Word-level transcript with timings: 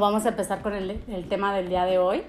vamos 0.00 0.26
a 0.26 0.30
empezar 0.30 0.60
con 0.60 0.74
el, 0.74 1.00
tema 1.28 1.54
del 1.54 1.68
día 1.68 1.84
de 1.84 1.98
hoy, 1.98 2.22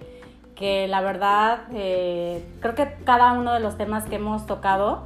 que 0.55 0.88
la 0.88 1.02
verdad 1.02 1.63
eh, 1.73 2.45
creo 2.59 2.75
que 2.75 2.95
cada 3.04 3.34
uno 3.34 3.54
de 3.54 3.59
los 3.59 3.77
temas 3.77 4.05
que 4.05 4.15
hemos 4.15 4.45
tocado, 4.45 5.04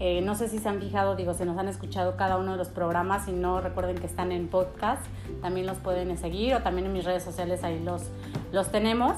eh, 0.00 0.20
no 0.20 0.34
sé 0.34 0.48
si 0.48 0.58
se 0.58 0.68
han 0.68 0.80
fijado, 0.80 1.16
digo, 1.16 1.34
si 1.34 1.44
nos 1.44 1.56
han 1.56 1.68
escuchado 1.68 2.16
cada 2.16 2.36
uno 2.36 2.52
de 2.52 2.58
los 2.58 2.68
programas, 2.68 3.24
si 3.24 3.32
no 3.32 3.60
recuerden 3.60 3.96
que 3.96 4.06
están 4.06 4.32
en 4.32 4.48
podcast, 4.48 5.02
también 5.40 5.66
los 5.66 5.78
pueden 5.78 6.16
seguir 6.18 6.54
o 6.54 6.60
también 6.60 6.86
en 6.86 6.92
mis 6.92 7.04
redes 7.04 7.22
sociales 7.22 7.64
ahí 7.64 7.82
los, 7.82 8.02
los 8.52 8.70
tenemos. 8.70 9.16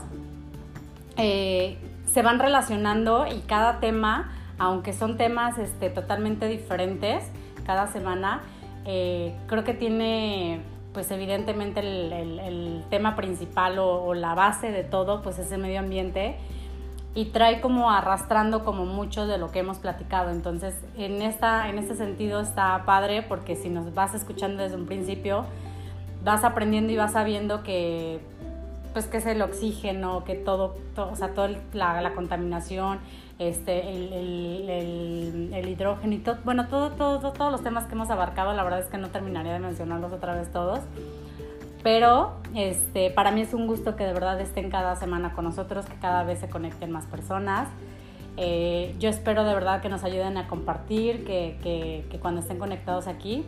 Eh, 1.17 1.79
se 2.07 2.23
van 2.23 2.39
relacionando 2.39 3.27
y 3.27 3.41
cada 3.41 3.81
tema, 3.81 4.33
aunque 4.59 4.93
son 4.93 5.17
temas 5.17 5.59
este, 5.59 5.91
totalmente 5.91 6.47
diferentes 6.47 7.25
cada 7.65 7.89
semana, 7.89 8.43
creo 8.85 9.65
que 9.65 9.75
tiene 9.75 10.61
pues 10.97 11.11
evidentemente 11.11 11.81
el, 11.81 12.83
tema 12.89 13.17
principal 13.17 13.79
o, 13.79 14.15
la 14.15 14.35
base 14.35 14.73
de 14.73 14.83
todo, 14.83 15.21
pues 15.21 15.39
es 15.39 15.53
el 15.53 15.61
medio 15.61 15.81
ambiente 15.81 16.37
y 17.15 17.27
trae 17.27 17.61
como 17.61 17.91
arrastrando 17.91 18.65
como 18.65 18.87
mucho 18.87 19.27
de 19.27 19.37
lo 19.37 19.53
que 19.53 19.59
hemos 19.59 19.77
platicado. 19.77 20.31
Entonces, 20.31 20.75
en, 20.97 21.21
esta, 21.21 21.69
en 21.69 21.77
este 21.77 21.97
sentido 21.97 22.41
está 22.41 22.83
padre 22.87 23.21
porque 23.21 23.57
si 23.57 23.69
nos 23.69 23.93
vas 23.93 24.15
escuchando 24.15 24.63
desde 24.63 24.77
un 24.77 24.87
principio, 24.87 25.45
vas 26.25 26.45
aprendiendo 26.45 26.91
y 26.95 26.97
vas 26.97 27.13
sabiendo 27.13 27.63
que 27.63 28.19
pues 28.95 29.05
que 29.05 29.19
es 29.19 29.27
el 29.27 29.43
oxígeno, 29.43 30.25
que 30.25 30.35
todo, 30.35 30.77
o 30.97 31.15
sea, 31.15 31.35
toda 31.35 31.51
la, 31.75 32.15
contaminación, 32.15 33.01
este, 33.39 33.91
el, 33.91 35.53
el, 35.53 35.69
hidrógeno 35.69 36.15
y 36.15 36.19
todo, 36.19 36.39
bueno, 36.45 36.69
todo, 36.69 36.93
todo, 36.93 37.33
todos 37.33 37.53
los 37.53 37.63
temas 37.63 37.85
que 37.85 37.95
hemos 37.95 38.09
abarcado, 38.11 38.55
la 38.55 38.63
verdad 38.65 38.81
es 38.81 38.87
que 38.87 38.97
no 38.97 39.09
terminaría 39.09 39.53
de 39.53 39.59
mencionarlos 39.59 40.13
otra 40.13 40.35
vez 40.35 40.51
todos. 40.53 40.81
Pero 41.83 42.37
este, 42.55 43.11
para 43.11 43.31
mí 43.31 43.43
es 43.43 43.55
un 43.55 43.67
gusto 43.67 43.95
que 43.95 44.05
de 44.05 44.13
verdad 44.13 44.41
estén 44.41 44.71
cada 44.71 44.97
semana 44.97 45.35
con 45.35 45.45
nosotros, 45.45 45.85
que 45.87 45.97
cada 45.97 46.25
vez 46.25 46.41
se 46.41 46.49
conecten 46.49 46.91
más 46.91 47.05
personas. 47.07 47.69
Eh, 48.39 48.95
yo 48.99 49.09
espero 49.09 49.45
de 49.45 49.55
verdad 49.55 49.83
que 49.83 49.89
nos 49.89 50.03
ayuden 50.03 50.37
a 50.37 50.49
compartir, 50.49 51.25
que, 51.25 51.59
que, 51.63 52.07
que, 52.11 52.19
cuando 52.19 52.41
estén 52.41 52.59
conectados 52.59 53.07
aquí, 53.07 53.45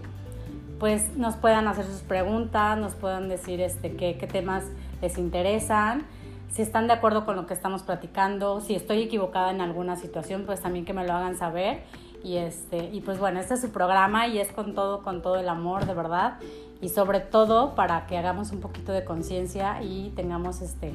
pues 0.78 1.16
nos 1.16 1.36
puedan 1.36 1.66
hacer 1.66 1.84
sus 1.86 2.02
preguntas, 2.02 2.78
nos 2.78 2.94
puedan 2.94 3.28
decir 3.28 3.60
este, 3.60 3.96
qué, 3.96 4.16
qué 4.18 4.26
temas 4.26 4.64
les 5.02 5.18
interesan 5.18 6.04
si 6.50 6.62
están 6.62 6.86
de 6.86 6.94
acuerdo 6.94 7.24
con 7.24 7.36
lo 7.36 7.46
que 7.46 7.54
estamos 7.54 7.82
platicando, 7.82 8.60
si 8.60 8.74
estoy 8.74 9.02
equivocada 9.02 9.50
en 9.50 9.60
alguna 9.60 9.96
situación, 9.96 10.44
pues 10.46 10.60
también 10.60 10.84
que 10.84 10.92
me 10.92 11.06
lo 11.06 11.12
hagan 11.12 11.36
saber. 11.36 11.82
Y, 12.24 12.36
este, 12.36 12.90
y 12.92 13.00
pues 13.00 13.18
bueno, 13.18 13.38
este 13.38 13.54
es 13.54 13.60
su 13.60 13.70
programa 13.70 14.26
y 14.26 14.38
es 14.38 14.50
con 14.50 14.74
todo, 14.74 15.02
con 15.02 15.22
todo 15.22 15.36
el 15.36 15.48
amor, 15.48 15.86
de 15.86 15.94
verdad. 15.94 16.38
Y 16.80 16.88
sobre 16.88 17.20
todo 17.20 17.74
para 17.74 18.06
que 18.06 18.16
hagamos 18.16 18.50
un 18.50 18.60
poquito 18.60 18.92
de 18.92 19.04
conciencia 19.04 19.82
y 19.82 20.10
tengamos 20.16 20.60
este, 20.60 20.92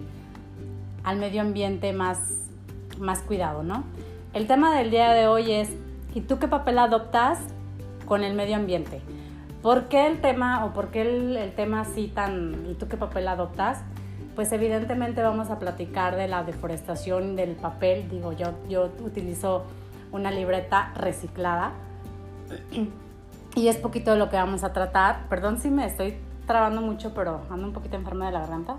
al 1.04 1.18
medio 1.18 1.42
ambiente 1.42 1.94
más, 1.94 2.20
más 3.00 3.20
cuidado, 3.22 3.64
¿no? 3.64 3.84
El 4.34 4.48
tema 4.48 4.76
del 4.76 4.90
día 4.90 5.14
de 5.14 5.28
hoy 5.28 5.52
es, 5.52 5.70
¿y 6.14 6.22
tú 6.22 6.40
qué 6.40 6.48
papel 6.48 6.80
adoptas 6.80 7.40
con 8.06 8.24
el 8.24 8.34
medio 8.34 8.56
ambiente? 8.56 9.02
¿Por 9.62 9.88
qué 9.88 10.08
el 10.08 10.20
tema 10.20 10.66
o 10.66 10.74
por 10.74 10.90
qué 10.90 11.02
el, 11.02 11.38
el 11.38 11.54
tema 11.54 11.82
así 11.82 12.08
tan, 12.08 12.66
¿y 12.70 12.74
tú 12.74 12.88
qué 12.88 12.98
papel 12.98 13.28
adoptas? 13.28 13.82
Pues 14.36 14.52
evidentemente 14.52 15.22
vamos 15.22 15.50
a 15.50 15.60
platicar 15.60 16.16
de 16.16 16.28
la 16.28 16.44
deforestación 16.44 17.36
del 17.36 17.56
papel. 17.56 18.10
Digo, 18.10 18.34
yo, 18.34 18.54
yo 18.68 18.92
utilizo 19.04 19.66
una 20.12 20.32
libreta 20.32 20.92
reciclada 20.96 21.74
y 23.56 23.68
es 23.68 23.78
poquito 23.78 24.12
de 24.12 24.18
lo 24.18 24.30
que 24.30 24.38
vamos 24.38 24.64
a 24.64 24.74
tratar. 24.74 25.28
Perdón 25.30 25.60
si 25.60 25.70
me 25.70 25.86
estoy 25.86 26.18
trabando 26.48 26.82
mucho, 26.82 27.14
pero 27.14 27.42
ando 27.50 27.68
un 27.68 27.74
poquito 27.74 27.96
enferma 27.96 28.26
de 28.26 28.32
la 28.32 28.40
garganta. 28.40 28.78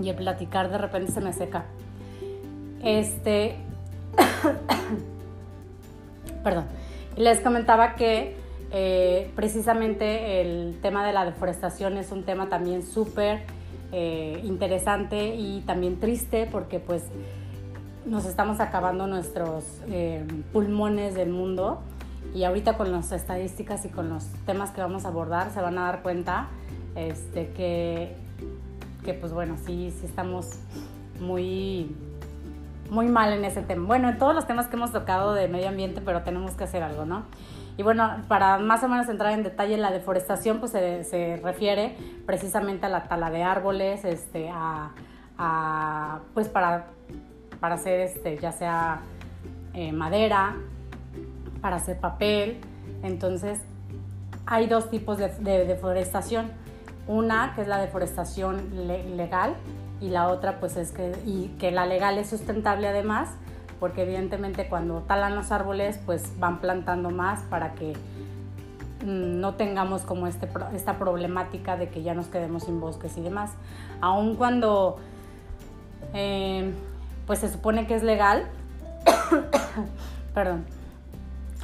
Y 0.00 0.08
el 0.08 0.16
platicar 0.16 0.70
de 0.70 0.78
repente 0.78 1.12
se 1.12 1.20
me 1.20 1.32
seca. 1.32 1.64
Este. 2.82 3.56
Perdón. 6.42 6.64
Les 7.16 7.40
comentaba 7.40 7.94
que 7.94 8.41
eh, 8.74 9.30
precisamente 9.36 10.40
el 10.40 10.78
tema 10.80 11.06
de 11.06 11.12
la 11.12 11.26
deforestación 11.26 11.98
es 11.98 12.10
un 12.10 12.24
tema 12.24 12.48
también 12.48 12.82
súper 12.82 13.42
eh, 13.92 14.40
interesante 14.44 15.34
y 15.34 15.60
también 15.66 16.00
triste 16.00 16.48
porque 16.50 16.78
pues 16.80 17.04
nos 18.06 18.24
estamos 18.24 18.60
acabando 18.60 19.06
nuestros 19.06 19.64
eh, 19.88 20.24
pulmones 20.54 21.14
del 21.14 21.28
mundo 21.28 21.82
y 22.34 22.44
ahorita 22.44 22.78
con 22.78 22.90
las 22.90 23.12
estadísticas 23.12 23.84
y 23.84 23.90
con 23.90 24.08
los 24.08 24.24
temas 24.46 24.70
que 24.70 24.80
vamos 24.80 25.04
a 25.04 25.08
abordar 25.08 25.50
se 25.52 25.60
van 25.60 25.76
a 25.76 25.82
dar 25.82 26.02
cuenta 26.02 26.48
este, 26.96 27.48
que, 27.48 28.16
que 29.04 29.12
pues 29.12 29.34
bueno, 29.34 29.58
sí, 29.66 29.92
sí 30.00 30.06
estamos 30.06 30.48
muy 31.20 31.94
muy 32.88 33.08
mal 33.08 33.32
en 33.32 33.44
ese 33.44 33.62
tema. 33.62 33.86
Bueno, 33.86 34.08
en 34.08 34.18
todos 34.18 34.34
los 34.34 34.46
temas 34.46 34.68
que 34.68 34.76
hemos 34.76 34.92
tocado 34.92 35.32
de 35.34 35.48
medio 35.48 35.68
ambiente, 35.68 36.02
pero 36.02 36.22
tenemos 36.22 36.52
que 36.52 36.64
hacer 36.64 36.82
algo, 36.82 37.06
¿no? 37.06 37.24
Y 37.76 37.82
bueno, 37.82 38.22
para 38.28 38.58
más 38.58 38.82
o 38.82 38.88
menos 38.88 39.08
entrar 39.08 39.32
en 39.32 39.42
detalle, 39.42 39.76
la 39.78 39.90
deforestación 39.90 40.60
pues 40.60 40.72
se, 40.72 41.04
se 41.04 41.40
refiere 41.42 41.96
precisamente 42.26 42.86
a 42.86 42.88
la 42.88 43.04
tala 43.04 43.30
de 43.30 43.42
árboles, 43.42 44.04
este, 44.04 44.50
a, 44.50 44.90
a 45.38 46.20
pues 46.34 46.48
para, 46.48 46.86
para 47.60 47.76
hacer 47.76 48.00
este, 48.00 48.38
ya 48.38 48.52
sea 48.52 49.00
eh, 49.72 49.92
madera, 49.92 50.56
para 51.62 51.76
hacer 51.76 51.98
papel. 51.98 52.60
Entonces, 53.02 53.60
hay 54.44 54.66
dos 54.66 54.90
tipos 54.90 55.16
de, 55.16 55.28
de 55.28 55.64
deforestación. 55.64 56.50
Una 57.06 57.54
que 57.54 57.62
es 57.62 57.68
la 57.68 57.78
deforestación 57.78 58.86
legal 59.16 59.56
y 60.00 60.10
la 60.10 60.28
otra 60.28 60.60
pues 60.60 60.76
es 60.76 60.92
que, 60.92 61.12
y 61.24 61.48
que 61.58 61.70
la 61.70 61.86
legal 61.86 62.18
es 62.18 62.28
sustentable 62.28 62.86
además 62.86 63.30
porque 63.82 64.02
evidentemente 64.02 64.68
cuando 64.68 65.00
talan 65.00 65.34
los 65.34 65.50
árboles 65.50 65.98
pues 66.06 66.38
van 66.38 66.60
plantando 66.60 67.10
más 67.10 67.40
para 67.50 67.72
que 67.72 67.94
mm, 69.04 69.40
no 69.40 69.56
tengamos 69.56 70.02
como 70.02 70.28
este, 70.28 70.48
esta 70.72 71.00
problemática 71.00 71.76
de 71.76 71.88
que 71.88 72.04
ya 72.04 72.14
nos 72.14 72.28
quedemos 72.28 72.62
sin 72.62 72.78
bosques 72.78 73.16
y 73.16 73.22
demás. 73.22 73.50
Aun 74.00 74.36
cuando 74.36 74.98
eh, 76.14 76.72
pues 77.26 77.40
se 77.40 77.48
supone 77.48 77.88
que 77.88 77.96
es 77.96 78.04
legal, 78.04 78.46
perdón, 80.32 80.64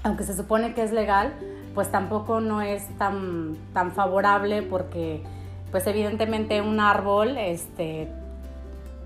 aunque 0.03 0.25
se 0.25 0.35
supone 0.35 0.75
que 0.75 0.83
es 0.83 0.91
legal, 0.91 1.33
pues 1.73 1.89
tampoco 1.89 2.41
no 2.41 2.63
es 2.63 2.85
tan, 2.99 3.57
tan 3.73 3.93
favorable 3.93 4.63
porque 4.63 5.23
pues 5.71 5.87
evidentemente 5.87 6.63
un 6.63 6.81
árbol 6.81 7.39
este, 7.39 8.11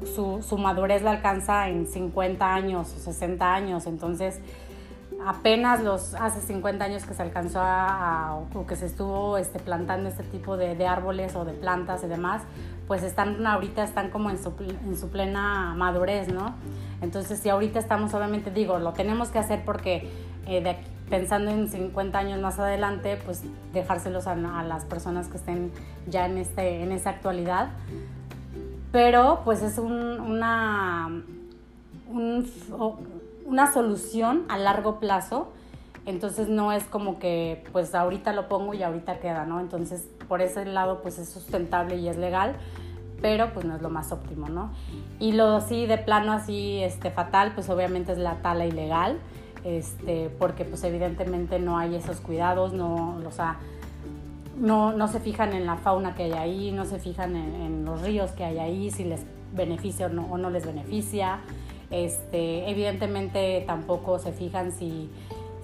su, 0.06 0.58
madurez 0.58 1.02
la 1.02 1.12
alcanza 1.12 1.68
en 1.68 1.86
50 1.86 2.54
años 2.54 2.92
o 2.96 3.00
60 3.00 3.54
años, 3.54 3.86
entonces 3.86 4.40
apenas 5.24 5.82
los 5.82 6.14
hace 6.14 6.40
50 6.40 6.84
años 6.84 7.04
que 7.04 7.14
se 7.14 7.22
alcanzó 7.22 7.60
a, 7.62 8.40
o 8.54 8.66
que 8.66 8.76
se 8.76 8.86
estuvo 8.86 9.38
este, 9.38 9.58
plantando 9.58 10.08
este 10.08 10.24
tipo 10.24 10.56
de, 10.56 10.86
árboles 10.86 11.36
o 11.36 11.44
de 11.44 11.52
plantas 11.52 12.02
y 12.04 12.08
demás, 12.08 12.42
pues 12.88 13.02
están 13.02 13.46
ahorita 13.46 13.84
están 13.84 14.10
como 14.10 14.30
en 14.30 14.42
su, 14.42 14.52
en 14.60 14.96
su 14.96 15.08
plena 15.10 15.74
madurez, 15.76 16.28
¿no? 16.28 16.54
Entonces 17.00 17.38
si 17.38 17.48
ahorita 17.48 17.78
estamos 17.78 18.12
obviamente 18.14 18.50
digo, 18.50 18.78
lo 18.78 18.92
tenemos 18.92 19.28
que 19.28 19.38
hacer 19.38 19.64
porque 19.64 20.08
eh, 20.46 20.76
pensando 21.08 21.50
en 21.50 21.68
50 21.68 22.18
años 22.18 22.40
más 22.40 22.58
adelante, 22.58 23.18
pues 23.24 23.42
dejárselos 23.72 24.26
a, 24.26 24.32
a, 24.32 24.64
las 24.64 24.84
personas 24.86 25.28
que 25.28 25.36
estén 25.36 25.70
ya 26.06 26.26
en, 26.26 26.38
este, 26.38 26.82
en 26.82 26.90
esa 26.90 27.10
actualidad 27.10 27.68
pero 28.92 29.40
pues 29.44 29.62
es 29.62 29.78
una, 29.78 31.22
una 33.46 33.72
solución 33.72 34.44
a 34.48 34.58
largo 34.58 35.00
plazo. 35.00 35.48
Entonces 36.04 36.48
no 36.48 36.72
es 36.72 36.84
como 36.84 37.18
que 37.18 37.64
pues 37.72 37.94
ahorita 37.94 38.32
lo 38.32 38.48
pongo 38.48 38.74
y 38.74 38.82
ahorita 38.82 39.20
queda, 39.20 39.46
¿no? 39.46 39.60
Entonces 39.60 40.08
por 40.28 40.42
ese 40.42 40.64
lado 40.64 41.00
pues 41.00 41.18
es 41.18 41.28
sustentable 41.28 41.96
y 41.96 42.08
es 42.08 42.16
legal, 42.16 42.56
pero 43.20 43.52
pues 43.54 43.64
no 43.64 43.76
es 43.76 43.82
lo 43.82 43.88
más 43.88 44.12
óptimo, 44.12 44.48
¿no? 44.48 44.72
Y 45.20 45.32
lo 45.32 45.60
sí 45.60 45.86
de 45.86 45.98
plano 45.98 46.32
así 46.32 46.82
este, 46.82 47.10
fatal 47.10 47.52
pues 47.54 47.70
obviamente 47.70 48.12
es 48.12 48.18
la 48.18 48.42
tala 48.42 48.66
ilegal, 48.66 49.18
este, 49.62 50.28
porque 50.40 50.64
pues 50.64 50.82
evidentemente 50.82 51.60
no 51.60 51.78
hay 51.78 51.94
esos 51.94 52.20
cuidados, 52.20 52.72
no, 52.72 53.20
o 53.24 53.30
sea, 53.30 53.58
no, 54.56 54.92
no 54.92 55.08
se 55.08 55.20
fijan 55.20 55.52
en 55.52 55.66
la 55.66 55.76
fauna 55.76 56.14
que 56.14 56.24
hay 56.24 56.32
ahí, 56.32 56.72
no 56.72 56.84
se 56.84 56.98
fijan 56.98 57.36
en, 57.36 57.84
los 57.84 58.02
ríos 58.02 58.30
que 58.32 58.44
hay 58.44 58.58
ahí, 58.58 58.90
si 58.90 59.04
les 59.04 59.24
beneficia 59.52 60.06
o 60.06 60.08
no, 60.08 60.26
o 60.30 60.38
no 60.38 60.50
les 60.50 60.66
beneficia. 60.66 61.40
Este, 61.90 62.70
evidentemente 62.70 63.64
tampoco 63.66 64.18
se 64.18 64.32
fijan 64.32 64.72
si, 64.72 65.10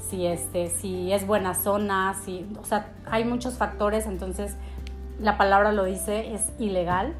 si, 0.08 0.26
este, 0.26 0.68
si 0.68 1.12
es 1.12 1.26
buena 1.26 1.54
zona, 1.54 2.14
si, 2.24 2.46
o 2.60 2.64
sea, 2.64 2.92
hay 3.10 3.24
muchos 3.24 3.54
factores, 3.54 4.06
entonces 4.06 4.56
la 5.20 5.38
palabra 5.38 5.72
lo 5.72 5.84
dice, 5.84 6.34
es 6.34 6.52
ilegal 6.58 7.14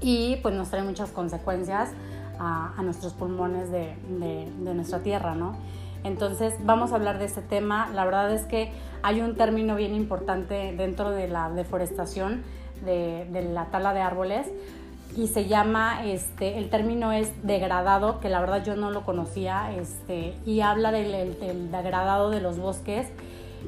y 0.00 0.36
pues 0.36 0.54
nos 0.54 0.70
trae 0.70 0.82
muchas 0.82 1.10
consecuencias 1.10 1.90
a, 2.38 2.80
nuestros 2.84 3.14
pulmones 3.14 3.70
de, 3.72 3.96
de, 4.20 4.74
nuestra 4.74 5.00
tierra, 5.00 5.34
¿no? 5.34 5.56
Entonces 6.04 6.54
vamos 6.60 6.92
a 6.92 6.96
hablar 6.96 7.18
de 7.18 7.24
este 7.24 7.42
tema. 7.42 7.90
La 7.94 8.04
verdad 8.04 8.32
es 8.32 8.42
que 8.42 8.70
hay 9.02 9.20
un 9.20 9.36
término 9.36 9.76
bien 9.76 9.94
importante 9.94 10.74
dentro 10.76 11.10
de 11.10 11.28
la 11.28 11.50
deforestación, 11.50 12.42
de, 12.84 13.26
la 13.52 13.66
tala 13.66 13.92
de 13.94 14.00
árboles, 14.00 14.46
y 15.16 15.28
se 15.28 15.46
llama, 15.46 16.04
este, 16.04 16.58
el 16.58 16.70
término 16.70 17.12
es 17.12 17.32
degradado, 17.42 18.20
que 18.20 18.28
la 18.28 18.40
verdad 18.40 18.62
yo 18.64 18.76
no 18.76 18.90
lo 18.90 19.04
conocía, 19.04 19.72
este, 19.74 20.34
y 20.44 20.60
habla 20.60 20.92
del, 20.92 21.70
degradado 21.70 22.30
de 22.30 22.40
los 22.40 22.58
bosques. 22.58 23.08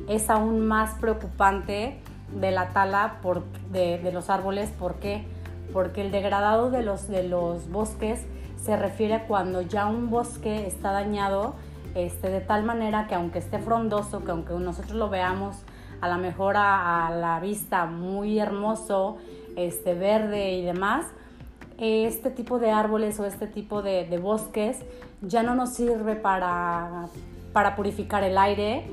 Es 0.09 0.31
aún 0.31 0.61
más 0.67 0.95
preocupante 1.01 1.99
de 2.39 2.51
la 2.53 2.69
tala 2.69 3.19
por, 3.23 3.43
de, 3.73 4.11
los 4.13 4.31
árboles. 4.31 4.71
¿Por 4.71 4.97
qué? 4.97 5.25
Porque 5.73 6.03
el 6.03 6.13
degradado 6.13 6.71
de 6.71 6.83
los, 6.83 7.09
de 7.09 7.25
los 7.25 7.69
bosques 7.71 8.25
se 8.63 8.77
refiere 8.77 9.25
cuando 9.27 9.63
ya 9.63 9.87
un 9.87 10.11
bosque 10.11 10.67
está 10.67 10.93
dañado 10.93 11.55
este, 11.95 12.29
de 12.29 12.41
tal 12.41 12.65
manera 12.65 13.07
que 13.07 13.15
aunque 13.15 13.39
esté 13.39 13.59
frondoso, 13.59 14.25
que 14.25 14.31
aunque 14.31 14.53
nosotros 14.55 14.93
lo 14.93 15.09
veamos 15.09 15.65
a 16.01 16.09
lo 16.09 16.19
mejor 16.19 16.57
a, 16.57 17.11
la 17.11 17.41
vista 17.41 17.87
muy 17.87 18.39
hermoso, 18.39 19.19
este, 19.57 19.95
verde 19.95 20.53
y 20.53 20.63
demás, 20.63 21.07
este 21.79 22.31
tipo 22.31 22.59
de 22.59 22.71
árboles 22.71 23.19
o 23.21 23.25
este 23.25 23.47
tipo 23.47 23.83
de, 23.83 24.19
bosques 24.19 24.79
ya 25.23 25.43
no 25.43 25.55
nos 25.55 25.71
sirve 25.71 26.17
para, 26.17 27.07
para 27.53 27.77
purificar 27.77 28.23
el 28.23 28.37
aire 28.39 28.85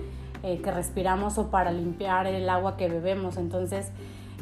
eh, 0.44 0.62
que 0.62 0.72
respiramos 0.72 1.38
o 1.38 1.50
para 1.50 1.72
limpiar 1.72 2.28
el 2.28 2.50
agua 2.50 2.78
que 2.78 2.88
bebemos. 2.88 3.38
Entonces 3.38 3.92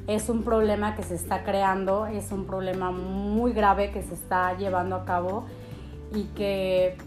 es 0.07 0.30
un 0.30 0.44
problema 0.44 0.96
que 0.96 1.04
se 1.04 1.16
está 1.16 1.44
creando, 1.44 2.06
es 2.06 2.31
un 2.31 2.46
problema 2.46 2.92
muy 2.92 3.54
grave 3.54 3.92
que 3.92 4.04
se 4.04 4.13
está 4.13 4.56
llevando 4.57 4.96
a 4.96 5.06
cabo 5.06 5.46
y 6.13 6.25
que 6.36 6.98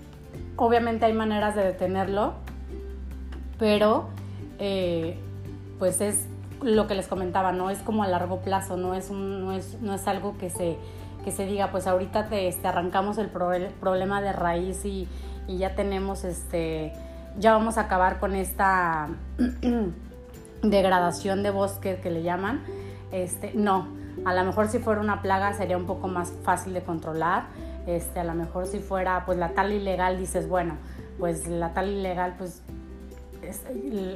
Obviamente 0.57 1.07
hay 1.07 1.13
maneras 1.13 1.55
de 1.55 1.63
detenerlo, 1.63 2.35
pero 3.59 4.09
eh, 4.59 5.19
pues 5.79 6.01
es 6.01 6.27
lo 6.63 6.87
que 6.87 6.95
les 6.95 7.07
comentaba, 7.07 7.53
no 7.53 7.71
es 7.71 7.79
como 7.79 8.03
a 8.03 8.09
largo 8.09 8.41
plazo, 8.41 8.77
no 8.77 8.95
es, 8.95 9.11
no 9.11 9.53
es, 9.53 10.09
algo 10.09 10.37
que 10.39 10.51
se, 10.51 10.77
que 11.25 11.31
se 11.31 11.47
diga, 11.47 11.71
pues 11.71 11.87
ahorita 11.87 12.29
te, 12.29 12.49
este, 12.49 12.67
arrancamos 12.67 13.19
el, 13.19 13.29
problema 13.29 14.21
de 14.21 14.33
raíz 14.33 14.85
y, 14.85 15.09
ya 15.47 15.75
tenemos, 15.75 16.25
este, 16.25 16.93
ya 17.39 17.53
vamos 17.53 17.79
a 17.79 17.83
acabar 17.83 18.19
con 18.19 18.35
esta 18.35 19.09
degradación 20.63 21.43
de 21.43 21.51
bosque 21.51 22.01
que 22.03 22.11
le 22.11 22.23
llaman. 22.23 22.63
Este, 23.13 23.53
no, 23.55 23.89
a 24.25 24.35
lo 24.35 24.45
mejor 24.45 24.69
si 24.69 24.79
fuera 24.79 25.01
una 25.01 25.23
plaga 25.23 25.55
sería 25.55 25.77
un 25.77 25.87
poco 25.87 26.09
más 26.09 26.33
fácil 26.43 26.75
de 26.75 26.83
controlar 26.83 27.45
este, 27.89 28.21
a 28.21 28.25
lo 28.25 28.35
mejor 28.35 28.67
si 28.67 28.81
fuera 28.81 29.25
pues 29.25 29.39
la 29.39 29.51
tal 29.51 29.73
ilegal, 29.73 30.19
dices, 30.19 30.47
bueno, 30.47 30.77
pues 31.19 31.49
la 31.49 31.73
tal 31.73 31.89
ilegal, 31.89 32.35
pues 32.37 32.63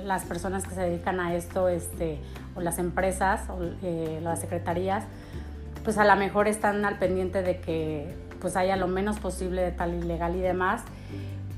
las 0.04 0.24
personas 0.24 0.66
que 0.66 0.74
se 0.74 0.82
dedican 0.82 1.18
a 1.20 1.34
esto, 1.34 1.68
este, 1.68 2.20
o 2.54 2.60
las 2.60 2.78
empresas, 2.78 3.48
o 3.48 3.58
eh, 3.82 4.20
las 4.22 4.40
secretarías, 4.40 5.04
pues 5.84 5.96
a 5.96 6.04
lo 6.04 6.14
mejor 6.16 6.48
están 6.48 6.84
al 6.84 6.98
pendiente 6.98 7.42
de 7.42 7.60
que 7.60 8.14
pues 8.40 8.56
haya 8.56 8.76
lo 8.76 8.88
menos 8.88 9.18
posible 9.20 9.62
de 9.62 9.70
tal 9.70 9.94
ilegal 9.94 10.36
y 10.36 10.40
demás. 10.40 10.82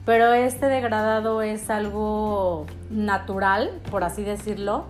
Pero 0.05 0.35
este 0.35 0.67
degradado 0.67 1.43
es 1.43 1.69
algo 1.71 2.67
natural, 2.91 3.71
por 3.91 4.05
así 4.05 4.23
decirlo. 4.23 4.85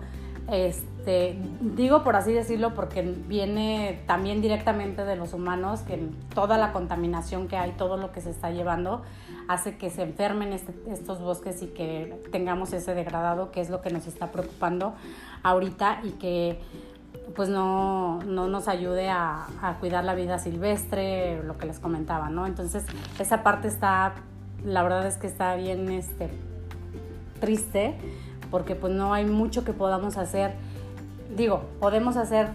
Este, 0.51 0.94
este, 1.05 1.37
digo 1.61 2.03
por 2.03 2.15
así 2.15 2.33
decirlo 2.33 2.73
porque 2.73 3.03
viene 3.03 4.01
también 4.07 4.41
directamente 4.41 5.05
de 5.05 5.15
los 5.15 5.33
humanos, 5.33 5.81
que 5.81 6.09
toda 6.33 6.57
la 6.57 6.73
contaminación 6.73 7.47
que 7.47 7.57
hay, 7.57 7.73
todo 7.73 7.95
lo 7.95 8.11
que 8.11 8.21
se 8.21 8.31
está 8.31 8.49
llevando, 8.49 9.03
hace 9.47 9.77
que 9.77 9.91
se 9.91 10.01
enfermen 10.01 10.51
este, 10.51 10.73
estos 10.87 11.21
bosques 11.21 11.61
y 11.61 11.67
que 11.67 12.19
tengamos 12.31 12.73
ese 12.73 12.95
degradado, 12.95 13.51
que 13.51 13.61
es 13.61 13.69
lo 13.69 13.81
que 13.81 13.91
nos 13.91 14.07
está 14.07 14.31
preocupando 14.31 14.95
ahorita 15.43 15.99
y 16.03 16.11
que 16.11 16.59
pues 17.35 17.49
no, 17.49 18.19
nos 18.23 18.67
ayude 18.67 19.09
a, 19.09 19.45
cuidar 19.79 20.03
la 20.05 20.15
vida 20.15 20.39
silvestre, 20.39 21.43
lo 21.43 21.57
que 21.59 21.67
les 21.67 21.79
comentaba, 21.79 22.29
¿no? 22.29 22.47
Entonces 22.47 22.83
esa 23.19 23.43
parte 23.43 23.67
está, 23.67 24.15
la 24.63 24.81
verdad 24.81 25.05
es 25.05 25.17
que 25.17 25.27
está 25.27 25.55
bien 25.55 25.87
este, 25.89 26.31
triste 27.39 27.95
porque 28.49 28.73
pues 28.73 28.93
no 28.93 29.13
hay 29.13 29.25
mucho 29.25 29.63
que 29.63 29.73
podamos 29.73 30.17
hacer 30.17 30.53
digo, 31.29 31.63
podemos 31.79 32.17
hacer, 32.17 32.49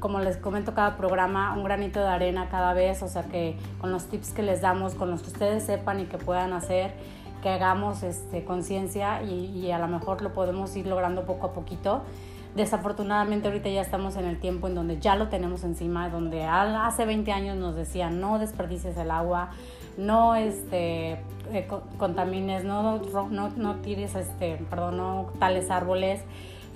como 0.00 0.20
les 0.20 0.36
comento 0.36 0.74
cada 0.74 0.96
programa, 0.96 1.54
un 1.54 1.64
granito 1.64 2.00
de 2.00 2.08
arena 2.08 2.48
cada 2.50 2.74
vez, 2.74 3.02
o 3.02 3.08
sea 3.08 3.24
que 3.24 3.56
con 3.80 3.92
los 3.92 4.06
tips 4.06 4.32
que 4.32 4.42
les 4.42 4.60
damos, 4.60 4.94
con 4.94 5.10
los 5.10 5.22
que 5.22 5.28
ustedes 5.28 5.64
sepan 5.64 6.00
y 6.00 6.04
que 6.04 6.18
puedan 6.18 6.52
hacer, 6.52 6.92
que 7.42 7.48
hagamos 7.48 8.02
este, 8.02 8.44
conciencia 8.44 9.22
y, 9.22 9.70
a 9.70 9.78
lo 9.78 9.88
mejor 9.88 10.22
lo 10.22 10.32
podemos 10.32 10.74
ir 10.76 10.86
logrando 10.86 11.24
poco 11.24 11.46
a 11.46 11.52
poquito. 11.52 12.02
Desafortunadamente 12.54 13.48
ahorita 13.48 13.68
ya 13.68 13.82
estamos 13.82 14.16
en 14.16 14.24
el 14.24 14.40
tiempo 14.40 14.66
en 14.66 14.74
donde 14.74 14.98
ya 14.98 15.14
lo 15.14 15.28
tenemos 15.28 15.62
encima, 15.62 16.08
donde 16.08 16.44
hace 16.44 17.04
20 17.04 17.30
años 17.30 17.56
nos 17.58 17.76
decían 17.76 18.18
no 18.18 18.38
desperdicies 18.38 18.96
el 18.96 19.10
agua, 19.10 19.50
no 19.98 20.36
este, 20.36 21.18
eh, 21.52 21.68
contamines, 21.98 22.64
no, 22.64 22.98
no, 23.30 23.50
no, 23.50 23.74
tires, 23.76 24.14
este, 24.14 24.56
perdón, 24.70 24.96
no 24.96 25.26
tales 25.38 25.70
árboles 25.70 26.22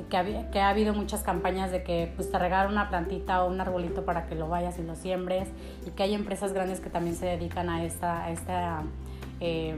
que, 0.08 0.60
ha 0.60 0.68
habido 0.68 0.94
muchas 0.94 1.22
campañas 1.22 1.70
de 1.70 1.82
que 1.82 2.12
pues, 2.16 2.30
te 2.30 2.38
regalan 2.38 2.72
una 2.72 2.88
plantita 2.88 3.44
o 3.44 3.50
un 3.50 3.60
arbolito 3.60 4.04
para 4.04 4.26
que 4.26 4.34
lo 4.34 4.48
vayas 4.48 4.78
y 4.78 4.82
lo 4.82 4.96
siembres 4.96 5.48
y 5.86 5.90
que 5.90 6.02
hay 6.02 6.14
empresas 6.14 6.52
grandes 6.52 6.80
que 6.80 6.90
también 6.90 7.16
se 7.16 7.26
dedican 7.26 7.68
a 7.68 7.84
esta, 7.84 8.26
a, 8.26 8.82
eh, 9.40 9.76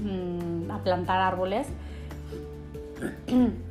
mm, 0.00 0.70
a 0.70 0.82
plantar 0.82 1.20
árboles. 1.20 1.66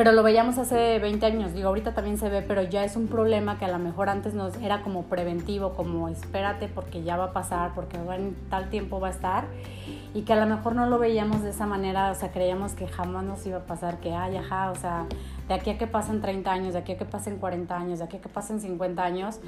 pero 0.00 0.12
lo 0.12 0.22
veíamos 0.22 0.56
hace 0.56 0.98
20 0.98 1.26
años, 1.26 1.52
digo, 1.52 1.68
ahorita 1.68 1.92
también 1.92 2.16
se 2.16 2.30
ve, 2.30 2.40
pero 2.40 2.62
ya 2.62 2.84
es 2.84 2.96
un 2.96 3.06
problema 3.06 3.58
que 3.58 3.66
a 3.66 3.68
lo 3.68 3.78
mejor 3.78 4.08
antes 4.08 4.32
nos 4.32 4.56
era 4.56 4.80
como 4.80 5.02
preventivo, 5.02 5.74
como 5.74 6.08
espérate 6.08 6.68
porque 6.68 7.02
ya 7.02 7.18
va 7.18 7.24
a 7.24 7.32
pasar, 7.34 7.74
porque 7.74 7.98
en 7.98 8.34
tal 8.48 8.70
tiempo 8.70 8.98
va 8.98 9.08
a 9.08 9.10
estar, 9.10 9.44
y 10.14 10.22
que 10.22 10.32
a 10.32 10.36
lo 10.36 10.46
mejor 10.46 10.74
no 10.74 10.86
lo 10.86 10.98
veíamos 10.98 11.42
de 11.42 11.50
esa 11.50 11.66
manera, 11.66 12.12
o 12.12 12.14
sea, 12.14 12.32
creíamos 12.32 12.72
que 12.72 12.88
jamás 12.88 13.24
nos 13.24 13.44
iba 13.44 13.58
a 13.58 13.66
pasar, 13.66 13.98
que 13.98 14.14
ay, 14.14 14.38
ajá, 14.38 14.70
o 14.70 14.74
sea, 14.74 15.04
de 15.48 15.52
aquí 15.52 15.68
a 15.68 15.76
que 15.76 15.86
pasen 15.86 16.22
30 16.22 16.50
años, 16.50 16.72
de 16.72 16.78
aquí 16.78 16.92
a 16.92 16.96
que 16.96 17.04
pasen 17.04 17.36
40 17.36 17.76
años, 17.76 17.98
de 17.98 18.06
aquí 18.06 18.16
a 18.16 18.20
que 18.22 18.30
pasen 18.30 18.58
50 18.58 19.04
años, 19.04 19.38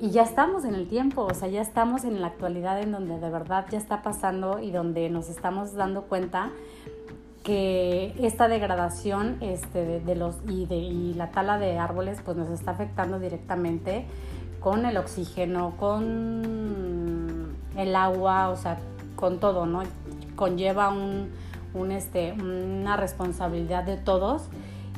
y 0.00 0.10
ya 0.10 0.22
estamos 0.22 0.64
en 0.66 0.76
el 0.76 0.86
tiempo, 0.86 1.22
o 1.22 1.34
sea, 1.34 1.48
ya 1.48 1.62
estamos 1.62 2.04
en 2.04 2.20
la 2.20 2.28
actualidad 2.28 2.80
en 2.80 2.92
donde 2.92 3.18
de 3.18 3.28
verdad 3.28 3.66
ya 3.72 3.78
está 3.78 4.02
pasando 4.02 4.60
y 4.60 4.70
donde 4.70 5.10
nos 5.10 5.28
estamos 5.28 5.74
dando 5.74 6.02
cuenta 6.02 6.52
que 7.48 8.12
esta 8.20 8.46
degradación 8.46 9.38
este, 9.40 10.00
de, 10.00 10.14
los, 10.14 10.36
y, 10.46 10.66
de, 10.66 11.14
la 11.16 11.30
tala 11.30 11.56
de 11.56 11.78
árboles 11.78 12.20
pues 12.22 12.36
nos 12.36 12.50
está 12.50 12.72
afectando 12.72 13.18
directamente 13.18 14.04
con 14.60 14.84
el 14.84 14.98
oxígeno, 14.98 15.72
con 15.78 17.56
el 17.74 17.96
agua, 17.96 18.50
o 18.50 18.56
sea, 18.56 18.76
con 19.16 19.40
todo, 19.40 19.64
¿no? 19.64 19.82
Conlleva 20.36 20.90
un, 20.90 21.30
este, 21.90 22.32
una 22.32 22.98
responsabilidad 22.98 23.84
de 23.84 23.96
todos 23.96 24.42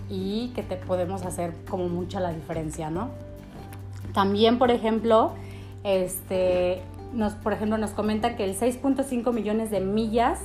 y 0.09 0.49
que 0.49 0.64
te 0.64 0.75
podemos 0.75 1.25
hacer 1.25 1.54
como 1.69 1.88
mucha 1.88 2.19
la 2.19 2.33
diferencia, 2.33 2.90
¿no? 2.90 3.11
También, 4.12 4.59
por 4.59 4.73
ejemplo, 4.73 5.35
este, 5.85 6.83
nos, 7.12 7.35
por 7.35 7.52
ejemplo, 7.52 7.78
nos 7.78 7.92
comenta 7.92 8.35
que 8.35 8.42
el 8.42 8.59
6.5 8.59 9.33
millones 9.33 9.71
de 9.71 9.78
millas 9.78 10.40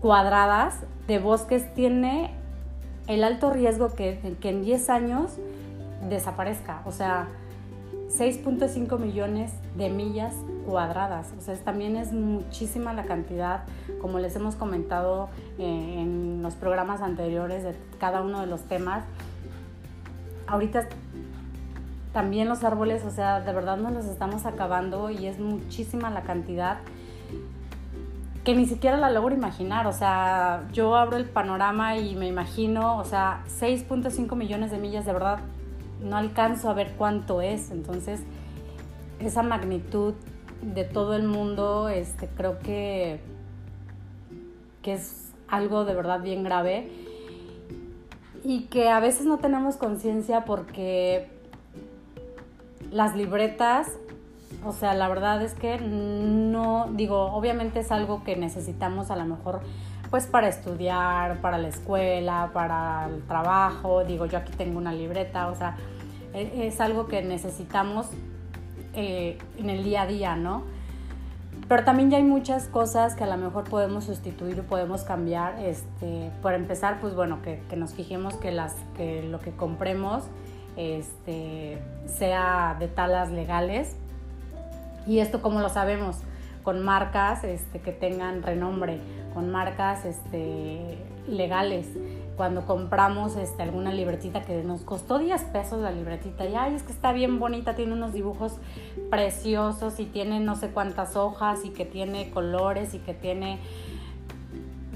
cuadradas 0.00 0.84
de 1.10 1.18
bosques 1.18 1.74
tiene 1.74 2.30
el 3.08 3.24
alto 3.24 3.50
riesgo 3.50 3.94
que, 3.96 4.36
que 4.40 4.48
en 4.48 4.62
10 4.62 4.90
años 4.90 5.38
desaparezca. 6.08 6.82
O 6.86 6.92
sea, 6.92 7.26
6.5 8.16 8.96
millones 8.96 9.50
de 9.76 9.90
millas 9.90 10.36
cuadradas. 10.64 11.32
O 11.36 11.40
sea, 11.40 11.56
también 11.56 11.96
es 11.96 12.12
muchísima 12.12 12.92
la 12.92 13.06
cantidad, 13.06 13.64
como 14.00 14.20
les 14.20 14.36
hemos 14.36 14.54
comentado 14.54 15.30
eh, 15.58 15.96
en 15.98 16.42
los 16.42 16.54
programas 16.54 17.00
anteriores 17.00 17.64
de 17.64 17.74
cada 17.98 18.22
uno 18.22 18.40
de 18.40 18.46
los 18.46 18.62
temas. 18.62 19.02
Ahorita 20.46 20.86
también 22.12 22.48
los 22.48 22.62
árboles, 22.62 23.04
o 23.04 23.10
sea, 23.10 23.40
de 23.40 23.52
verdad 23.52 23.78
nos 23.78 23.92
los 23.94 24.04
estamos 24.04 24.46
acabando 24.46 25.10
y 25.10 25.26
es 25.26 25.40
muchísima 25.40 26.08
la 26.10 26.22
cantidad 26.22 26.78
que 28.44 28.54
ni 28.54 28.66
siquiera 28.66 28.96
la 28.96 29.10
logro 29.10 29.34
imaginar. 29.34 29.86
O 29.86 29.92
sea, 29.92 30.68
yo 30.72 30.96
abro 30.96 31.16
el 31.16 31.26
panorama 31.26 31.96
y 31.96 32.14
me 32.14 32.26
imagino, 32.26 32.98
o 32.98 33.04
sea, 33.04 33.44
6.5 33.60 34.34
millones 34.36 34.70
de 34.70 34.78
millas, 34.78 35.04
de 35.04 35.12
verdad, 35.12 35.40
no 36.02 36.16
alcanzo 36.16 36.70
a 36.70 36.74
ver 36.74 36.94
cuánto 36.96 37.42
es. 37.42 37.70
Entonces, 37.70 38.20
esa 39.18 39.42
magnitud 39.42 40.14
de 40.62 40.84
todo 40.84 41.14
el 41.14 41.24
mundo, 41.24 41.88
este, 41.88 42.28
creo 42.28 42.58
que, 42.58 43.20
que 44.82 44.94
es 44.94 45.32
algo 45.48 45.84
de 45.84 45.94
verdad 45.94 46.20
bien 46.22 46.44
grave 46.44 46.90
y 48.44 48.62
que 48.64 48.88
a 48.88 49.00
veces 49.00 49.26
no 49.26 49.38
tenemos 49.38 49.76
conciencia 49.76 50.44
porque 50.44 51.28
las 52.90 53.14
libretas 53.14 53.88
O 54.64 54.72
sea, 54.72 54.94
la 54.94 55.08
verdad 55.08 55.42
es 55.42 55.54
que 55.54 55.78
no, 55.78 56.88
digo, 56.92 57.32
obviamente 57.32 57.80
es 57.80 57.90
algo 57.90 58.22
que 58.24 58.36
necesitamos 58.36 59.10
a 59.10 59.16
lo 59.16 59.24
mejor 59.24 59.60
pues 60.10 60.26
para 60.26 60.48
estudiar, 60.48 61.40
para 61.40 61.56
la 61.56 61.68
escuela, 61.68 62.50
para 62.52 63.08
el 63.08 63.22
trabajo, 63.22 64.04
digo, 64.04 64.26
yo 64.26 64.38
aquí 64.38 64.52
tengo 64.52 64.76
una 64.76 64.92
libreta, 64.92 65.46
o 65.46 65.54
sea, 65.54 65.76
e, 66.34 66.66
es 66.66 66.80
algo 66.80 67.06
que 67.06 67.22
necesitamos 67.22 68.08
eh, 68.94 69.38
en 69.56 69.70
el 69.70 69.84
día 69.84 70.02
a 70.02 70.06
día, 70.06 70.36
¿no? 70.36 70.64
Pero 71.68 71.84
también 71.84 72.10
ya 72.10 72.16
hay 72.16 72.24
muchas 72.24 72.66
cosas 72.66 73.14
que 73.14 73.22
a 73.22 73.28
lo 73.28 73.36
mejor 73.36 73.62
podemos 73.62 74.02
sustituir 74.02 74.58
o 74.58 74.64
podemos 74.64 75.02
cambiar. 75.02 75.56
Este, 75.60 76.32
por 76.42 76.54
empezar, 76.54 76.98
pues 77.00 77.14
bueno, 77.14 77.40
que, 77.42 77.62
nos 77.76 77.94
fijemos 77.94 78.34
que, 78.34 78.50
las, 78.50 78.74
que 78.96 79.22
lo 79.22 79.38
que 79.38 79.52
compremos 79.52 80.24
este, 80.76 81.78
sea 82.06 82.76
de 82.80 82.88
talas 82.88 83.30
legales. 83.30 83.94
Y 85.10 85.18
esto, 85.18 85.42
como 85.42 85.58
lo 85.58 85.68
sabemos? 85.68 86.18
Con 86.62 86.84
marcas 86.84 87.42
este, 87.42 87.80
que 87.80 87.90
tengan 87.90 88.44
renombre, 88.44 89.00
con 89.34 89.50
marcas 89.50 90.04
este, 90.04 90.98
legales 91.26 91.88
cuando 92.36 92.64
compramos 92.64 93.34
este, 93.34 93.64
alguna 93.64 93.92
libretita 93.92 94.42
que 94.42 94.62
nos 94.62 94.82
costó 94.82 95.18
10 95.18 95.42
pesos 95.46 95.80
la 95.80 95.90
libretita 95.90 96.46
y 96.46 96.54
ay, 96.54 96.76
es 96.76 96.84
que 96.84 96.92
está 96.92 97.12
bien 97.12 97.40
bonita, 97.40 97.74
tiene 97.74 97.92
unos 97.92 98.12
dibujos 98.12 98.58
preciosos 99.10 99.98
y 99.98 100.04
tiene 100.04 100.38
no 100.38 100.54
sé 100.54 100.68
cuántas 100.68 101.16
hojas 101.16 101.64
y 101.64 101.70
que 101.70 101.84
tiene 101.84 102.30
colores 102.30 102.94
y 102.94 102.98
que 102.98 103.12
tiene 103.12 103.58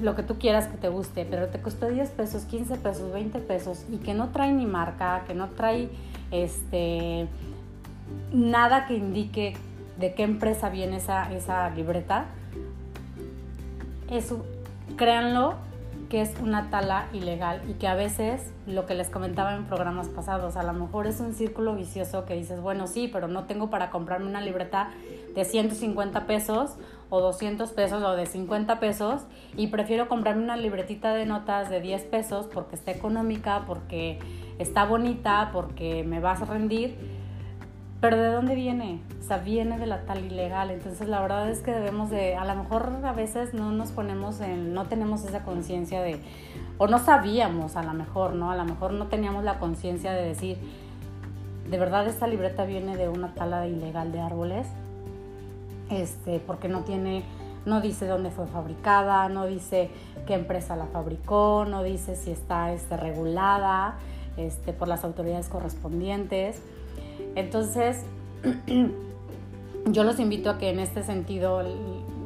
lo 0.00 0.14
que 0.14 0.22
tú 0.22 0.38
quieras 0.38 0.68
que 0.68 0.76
te 0.76 0.90
guste, 0.90 1.26
pero 1.28 1.48
te 1.48 1.60
costó 1.60 1.88
10 1.88 2.08
pesos, 2.10 2.44
15 2.44 2.76
pesos, 2.76 3.12
20 3.12 3.40
pesos 3.40 3.84
y 3.90 3.96
que 3.96 4.14
no 4.14 4.28
trae 4.28 4.52
ni 4.52 4.64
marca, 4.64 5.24
que 5.26 5.34
no 5.34 5.48
trae 5.48 5.90
este 6.30 7.26
nada 8.32 8.86
que 8.86 8.94
indique 8.94 9.54
de 9.98 10.14
qué 10.14 10.22
empresa 10.22 10.68
viene 10.70 10.96
esa, 10.96 11.32
esa 11.32 11.70
libreta, 11.70 12.26
eso, 14.10 14.44
créanlo, 14.96 15.54
que 16.08 16.20
es 16.20 16.32
una 16.40 16.70
tala 16.70 17.08
ilegal 17.12 17.62
y 17.68 17.74
que 17.74 17.88
a 17.88 17.94
veces, 17.94 18.52
lo 18.66 18.86
que 18.86 18.94
les 18.94 19.08
comentaba 19.08 19.54
en 19.54 19.64
programas 19.64 20.08
pasados, 20.08 20.56
a 20.56 20.62
lo 20.62 20.72
mejor 20.72 21.06
es 21.06 21.18
un 21.20 21.32
círculo 21.34 21.74
vicioso 21.74 22.24
que 22.24 22.34
dices, 22.34 22.60
bueno, 22.60 22.86
sí, 22.86 23.08
pero 23.12 23.26
no 23.26 23.44
tengo 23.44 23.70
para 23.70 23.90
comprarme 23.90 24.26
una 24.26 24.40
libreta 24.40 24.90
de 25.34 25.44
150 25.44 26.26
pesos 26.26 26.76
o 27.10 27.20
200 27.20 27.70
pesos 27.72 28.02
o 28.02 28.14
de 28.14 28.26
50 28.26 28.78
pesos 28.80 29.22
y 29.56 29.68
prefiero 29.68 30.08
comprarme 30.08 30.44
una 30.44 30.56
libretita 30.56 31.14
de 31.14 31.26
notas 31.26 31.70
de 31.70 31.80
10 31.80 32.04
pesos 32.04 32.46
porque 32.52 32.76
está 32.76 32.92
económica, 32.92 33.64
porque 33.66 34.18
está 34.58 34.84
bonita, 34.84 35.50
porque 35.52 36.04
me 36.04 36.20
vas 36.20 36.42
a 36.42 36.44
rendir 36.44 36.96
pero 38.04 38.18
¿de 38.18 38.32
dónde 38.32 38.54
viene? 38.54 39.00
O 39.18 39.26
sea, 39.26 39.38
viene 39.38 39.78
de 39.78 39.86
la 39.86 40.02
tal 40.02 40.22
ilegal. 40.22 40.70
Entonces 40.70 41.08
la 41.08 41.22
verdad 41.22 41.48
es 41.48 41.60
que 41.60 41.70
debemos 41.70 42.10
de, 42.10 42.36
a 42.36 42.44
lo 42.44 42.54
mejor 42.54 42.92
a 43.02 43.12
veces 43.12 43.54
no 43.54 43.72
nos 43.72 43.92
ponemos 43.92 44.42
en, 44.42 44.74
no 44.74 44.84
tenemos 44.84 45.24
esa 45.24 45.42
conciencia 45.42 46.02
de, 46.02 46.20
o 46.76 46.86
no 46.86 46.98
sabíamos 46.98 47.76
a 47.76 47.82
lo 47.82 47.94
mejor, 47.94 48.34
¿no? 48.34 48.50
A 48.50 48.56
lo 48.56 48.64
mejor 48.66 48.92
no 48.92 49.06
teníamos 49.06 49.42
la 49.42 49.58
conciencia 49.58 50.12
de 50.12 50.22
decir, 50.22 50.58
de 51.70 51.78
verdad 51.78 52.06
esta 52.06 52.26
libreta 52.26 52.66
viene 52.66 52.94
de 52.98 53.08
una 53.08 53.32
tala 53.32 53.66
ilegal 53.66 54.12
de 54.12 54.20
árboles, 54.20 54.66
este, 55.88 56.40
porque 56.40 56.68
no 56.68 56.80
tiene, 56.80 57.22
no 57.64 57.80
dice 57.80 58.06
dónde 58.06 58.30
fue 58.30 58.46
fabricada, 58.46 59.30
no 59.30 59.46
dice 59.46 59.88
qué 60.26 60.34
empresa 60.34 60.76
la 60.76 60.88
fabricó, 60.88 61.64
no 61.66 61.82
dice 61.82 62.16
si 62.16 62.32
está 62.32 62.70
este, 62.74 62.98
regulada 62.98 63.94
este, 64.36 64.74
por 64.74 64.88
las 64.88 65.04
autoridades 65.04 65.48
correspondientes. 65.48 66.60
Entonces, 67.34 68.04
yo 69.86 70.04
los 70.04 70.18
invito 70.18 70.50
a 70.50 70.58
que 70.58 70.70
en 70.70 70.78
este 70.78 71.02
sentido, 71.02 71.62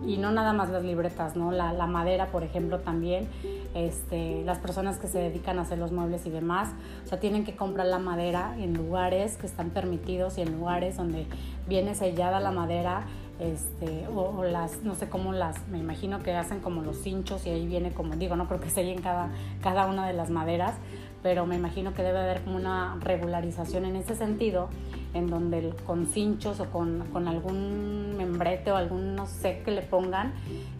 y 0.07 0.17
no 0.17 0.31
nada 0.33 0.53
más 0.53 0.71
las 0.71 0.85
libretas, 0.85 1.37
¿no? 1.37 1.51
La, 1.51 1.87
madera, 1.87 2.27
por 2.27 2.43
ejemplo, 2.43 2.81
también, 2.81 3.29
este, 3.75 4.43
las 4.45 4.59
personas 4.59 4.99
que 4.99 5.07
se 5.07 5.19
dedican 5.19 5.59
a 5.59 5.63
hacer 5.63 5.79
los 5.79 5.93
muebles 5.93 6.25
y 6.27 6.31
demás, 6.31 6.71
o 7.05 7.09
sea, 7.09 7.21
tienen 7.21 7.45
que 7.45 7.57
comprar 7.57 7.87
la 7.87 7.99
madera 7.99 8.55
en 8.59 8.75
lugares 8.75 9.37
que 9.37 9.47
están 9.47 9.71
permitidos 9.71 10.39
y 10.39 10.43
en 10.43 10.59
lugares 10.59 10.97
donde 10.97 11.27
viene 11.69 11.95
sellada 11.95 12.41
la 12.41 12.51
madera, 12.51 13.07
este, 13.39 14.07
o, 14.09 14.43
las, 14.45 14.83
no 14.83 14.95
sé 14.95 15.09
cómo 15.09 15.33
las, 15.33 15.69
me 15.69 15.79
imagino 15.79 16.23
que 16.23 16.35
hacen 16.35 16.61
como 16.61 16.83
los 16.83 16.97
cinchos 16.99 17.47
y 17.47 17.51
ahí 17.51 17.67
viene 17.67 17.93
como, 17.93 18.17
digo, 18.17 18.35
no 18.35 18.49
creo 18.49 18.61
que 18.61 18.71
sellen 18.71 19.01
cada, 19.01 19.31
cada 19.63 19.87
una 19.87 20.07
de 20.07 20.13
las 20.13 20.31
maderas, 20.31 20.75
pero 21.23 21.47
me 21.47 21.57
imagino 21.57 21.95
que 21.95 22.03
debe 22.03 22.19
haber 22.19 22.43
como 22.43 22.57
una 22.57 22.97
regularización 23.01 23.85
en 23.85 23.97
ese 23.97 24.15
sentido, 24.15 24.69
en 25.15 25.29
donde 25.29 25.75
con 25.87 26.07
cinchos 26.07 26.61
o 26.61 26.67
con, 26.67 27.07
con, 27.13 27.29
algún 27.29 28.17
membrete 28.17 28.71
o 28.71 28.77
algún 28.77 29.17
no 29.17 29.27
sé 29.27 29.63
que 29.65 29.71
le 29.71 29.83
pongan, 29.83 30.33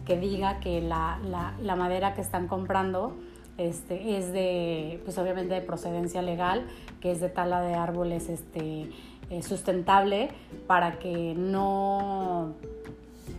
que 0.05 0.17
diga 0.17 0.59
que 0.59 0.81
la, 0.81 1.19
la, 1.61 1.75
madera 1.75 2.13
que 2.13 2.21
están 2.21 2.47
comprando 2.47 3.15
este, 3.57 4.17
es 4.17 4.31
de, 4.31 5.01
pues 5.03 5.17
obviamente 5.17 5.53
de 5.53 5.61
procedencia 5.61 6.21
legal, 6.21 6.65
que 7.01 7.11
es 7.11 7.19
de 7.19 7.29
tala 7.29 7.61
de 7.61 7.73
árboles 7.73 8.29
este, 8.29 8.89
eh, 9.29 9.41
sustentable 9.41 10.29
para 10.67 10.99
que 10.99 11.33
no 11.35 12.53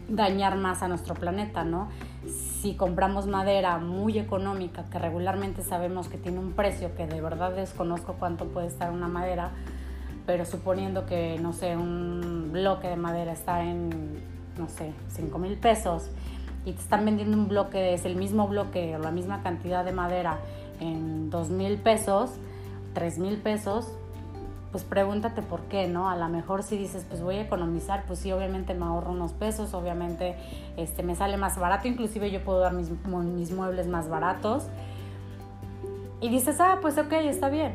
dañar 0.08 0.56
más 0.56 0.82
a 0.82 0.88
nuestro 0.88 1.14
planeta, 1.14 1.64
¿no? 1.64 1.88
si 2.60 2.74
compramos 2.74 3.26
madera 3.26 3.78
muy 3.78 4.18
económica, 4.18 4.84
que 4.90 4.98
regularmente 4.98 5.62
sabemos 5.62 6.08
que 6.08 6.18
tiene 6.18 6.38
un 6.38 6.52
precio 6.52 6.94
que 6.94 7.06
de 7.06 7.20
verdad 7.20 7.52
desconozco 7.52 8.16
cuánto 8.18 8.46
puede 8.48 8.66
estar 8.66 8.90
una 8.90 9.08
madera, 9.08 9.52
pero 10.26 10.44
suponiendo 10.44 11.06
que, 11.06 11.38
no 11.40 11.54
sé, 11.54 11.76
un 11.76 12.50
bloque 12.52 12.88
de 12.88 12.96
madera 12.96 13.32
está 13.32 13.64
en, 13.64 13.88
no 14.58 14.68
sé, 14.68 14.92
5 15.08 15.38
mil 15.38 15.56
pesos 15.56 16.10
y 16.66 16.72
te 16.72 16.80
están 16.80 17.06
vendiendo 17.06 17.36
un 17.36 17.48
bloque, 17.48 17.94
es 17.94 18.04
el 18.04 18.16
mismo 18.16 18.46
bloque 18.46 18.94
o 18.96 18.98
la 18.98 19.10
misma 19.10 19.42
cantidad 19.42 19.84
de 19.84 19.92
madera 19.92 20.38
en 20.80 21.30
2 21.30 21.48
mil 21.48 21.78
pesos, 21.78 22.32
3 22.92 23.18
mil 23.18 23.38
pesos, 23.38 23.90
pues 24.70 24.84
pregúntate 24.84 25.42
por 25.42 25.62
qué, 25.62 25.88
¿no? 25.88 26.08
A 26.08 26.16
lo 26.16 26.28
mejor 26.28 26.62
si 26.62 26.76
dices, 26.76 27.04
pues 27.08 27.22
voy 27.22 27.36
a 27.36 27.42
economizar, 27.42 28.04
pues 28.06 28.20
sí, 28.20 28.30
obviamente 28.30 28.74
me 28.74 28.84
ahorro 28.84 29.10
unos 29.10 29.32
pesos, 29.32 29.74
obviamente 29.74 30.36
este, 30.76 31.02
me 31.02 31.16
sale 31.16 31.36
más 31.36 31.58
barato, 31.58 31.88
inclusive 31.88 32.30
yo 32.30 32.42
puedo 32.44 32.60
dar 32.60 32.72
mis, 32.72 32.90
mis 32.90 33.50
muebles 33.52 33.88
más 33.88 34.08
baratos. 34.08 34.64
Y 36.20 36.28
dices, 36.28 36.60
ah, 36.60 36.78
pues 36.80 36.98
ok, 36.98 37.12
está 37.12 37.48
bien. 37.48 37.72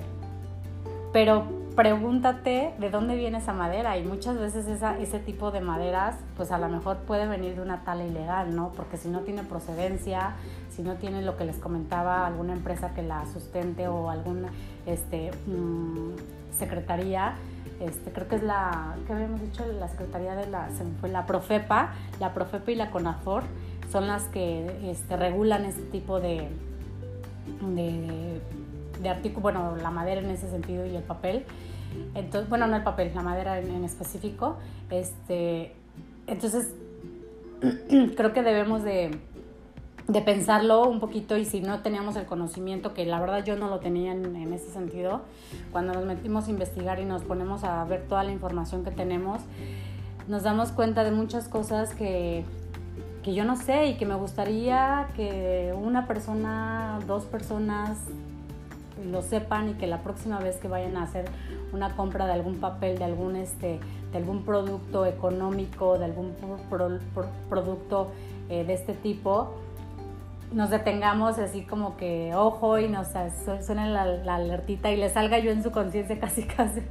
Pero 1.11 1.45
pregúntate 1.75 2.73
de 2.77 2.89
dónde 2.89 3.15
viene 3.15 3.39
esa 3.39 3.51
madera 3.51 3.97
y 3.97 4.03
muchas 4.03 4.37
veces 4.39 4.67
esa, 4.67 4.97
ese 4.97 5.19
tipo 5.19 5.51
de 5.51 5.59
maderas 5.59 6.15
pues 6.37 6.51
a 6.51 6.57
lo 6.57 6.69
mejor 6.69 6.99
puede 6.99 7.27
venir 7.27 7.55
de 7.55 7.61
una 7.61 7.83
tala 7.83 8.05
ilegal, 8.05 8.55
¿no? 8.55 8.71
Porque 8.75 8.95
si 8.95 9.09
no 9.09 9.21
tiene 9.21 9.43
procedencia, 9.43 10.35
si 10.69 10.83
no 10.83 10.95
tiene 10.95 11.21
lo 11.21 11.35
que 11.35 11.43
les 11.43 11.57
comentaba 11.57 12.25
alguna 12.25 12.53
empresa 12.53 12.93
que 12.93 13.01
la 13.01 13.25
sustente 13.25 13.89
o 13.89 14.09
alguna 14.09 14.51
este, 14.85 15.31
mm, 15.47 16.34
secretaría, 16.57 17.35
este, 17.79 18.11
creo 18.11 18.27
que 18.27 18.35
es 18.35 18.43
la, 18.43 18.95
¿qué 19.05 19.13
habíamos 19.13 19.41
dicho? 19.41 19.65
La 19.79 19.87
secretaría 19.87 20.35
de 20.35 20.47
la, 20.47 20.69
se 20.69 20.83
fue 20.99 21.09
la 21.09 21.25
Profepa, 21.25 21.93
la 22.19 22.33
Profepa 22.33 22.71
y 22.71 22.75
la 22.75 22.89
CONAFOR 22.89 23.43
son 23.91 24.07
las 24.07 24.23
que 24.23 24.89
este, 24.89 25.17
regulan 25.17 25.65
este 25.65 25.83
tipo 25.83 26.19
de, 26.19 26.47
de, 27.61 28.41
de 29.01 29.09
artículos, 29.09 29.43
bueno, 29.43 29.75
la 29.75 29.91
madera 29.91 30.21
en 30.21 30.29
ese 30.29 30.49
sentido 30.49 30.85
y 30.85 30.95
el 30.95 31.03
papel. 31.03 31.45
Entonces, 32.13 32.49
bueno, 32.49 32.67
no 32.67 32.75
el 32.75 32.83
papel, 32.83 33.11
la 33.13 33.21
madera 33.21 33.59
en, 33.59 33.71
en 33.71 33.83
específico. 33.83 34.57
Este, 34.89 35.73
entonces, 36.27 36.73
creo 38.17 38.33
que 38.33 38.41
debemos 38.41 38.83
de 38.83 39.17
de 40.07 40.21
pensarlo 40.21 40.87
un 40.87 40.99
poquito 40.99 41.35
y 41.37 41.45
si 41.45 41.61
no 41.61 41.79
teníamos 41.81 42.15
el 42.15 42.25
conocimiento, 42.25 42.93
que 42.93 43.05
la 43.05 43.19
verdad 43.19 43.43
yo 43.43 43.55
no 43.55 43.69
lo 43.69 43.79
tenía 43.79 44.11
en, 44.11 44.53
ese 44.53 44.69
sentido, 44.69 45.21
cuando 45.71 45.93
nos 45.93 46.05
metimos 46.05 46.47
a 46.47 46.51
investigar 46.51 46.99
y 46.99 47.05
nos 47.05 47.23
ponemos 47.23 47.63
a 47.63 47.83
ver 47.85 48.03
toda 48.07 48.23
la 48.23 48.31
información 48.31 48.83
que 48.83 48.91
tenemos, 48.91 49.41
nos 50.27 50.43
damos 50.43 50.71
cuenta 50.71 51.03
de 51.03 51.11
muchas 51.11 51.47
cosas 51.47 51.95
que, 51.95 52.45
que 53.23 53.33
yo 53.33 53.45
no 53.45 53.55
sé 53.55 53.87
y 53.87 53.97
que 53.97 54.05
me 54.05 54.15
gustaría 54.15 55.07
que 55.15 55.73
una 55.75 56.07
persona, 56.07 56.99
dos 57.07 57.25
personas 57.25 57.97
lo 59.11 59.21
sepan 59.21 59.69
y 59.69 59.73
que 59.73 59.87
la 59.87 60.01
próxima 60.03 60.39
vez 60.39 60.57
que 60.57 60.67
vayan 60.67 60.97
a 60.97 61.03
hacer 61.03 61.25
una 61.73 61.95
compra 61.95 62.27
de 62.27 62.33
algún 62.33 62.55
papel, 62.57 62.97
de 62.97 63.03
algún, 63.03 63.35
este, 63.35 63.79
de 64.11 64.17
algún 64.17 64.43
producto 64.43 65.05
económico, 65.05 65.97
de 65.97 66.05
algún 66.05 66.33
producto 67.49 68.11
eh, 68.49 68.63
de 68.63 68.73
este 68.73 68.93
tipo, 68.93 69.55
nos 70.55 70.69
detengamos 70.69 71.37
así 71.37 71.63
como 71.63 71.97
que 71.97 72.33
ojo 72.33 72.79
y 72.79 72.87
nos 72.87 73.09
suene 73.65 73.89
la, 73.89 74.35
alertita 74.35 74.89
y 74.89 74.95
le 74.95 75.09
salga 75.09 75.37
yo 75.37 75.51
en 75.51 75.61
su 75.61 75.71
conciencia 75.71 76.17
casi 76.21 76.43
casi 76.43 76.81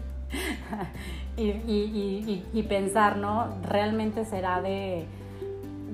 y, 1.36 1.42
y, 1.42 2.46
y, 2.52 2.62
pensar, 2.64 3.16
¿no? 3.16 3.48
¿Realmente 3.62 4.24
será 4.24 4.60
de, 4.60 5.06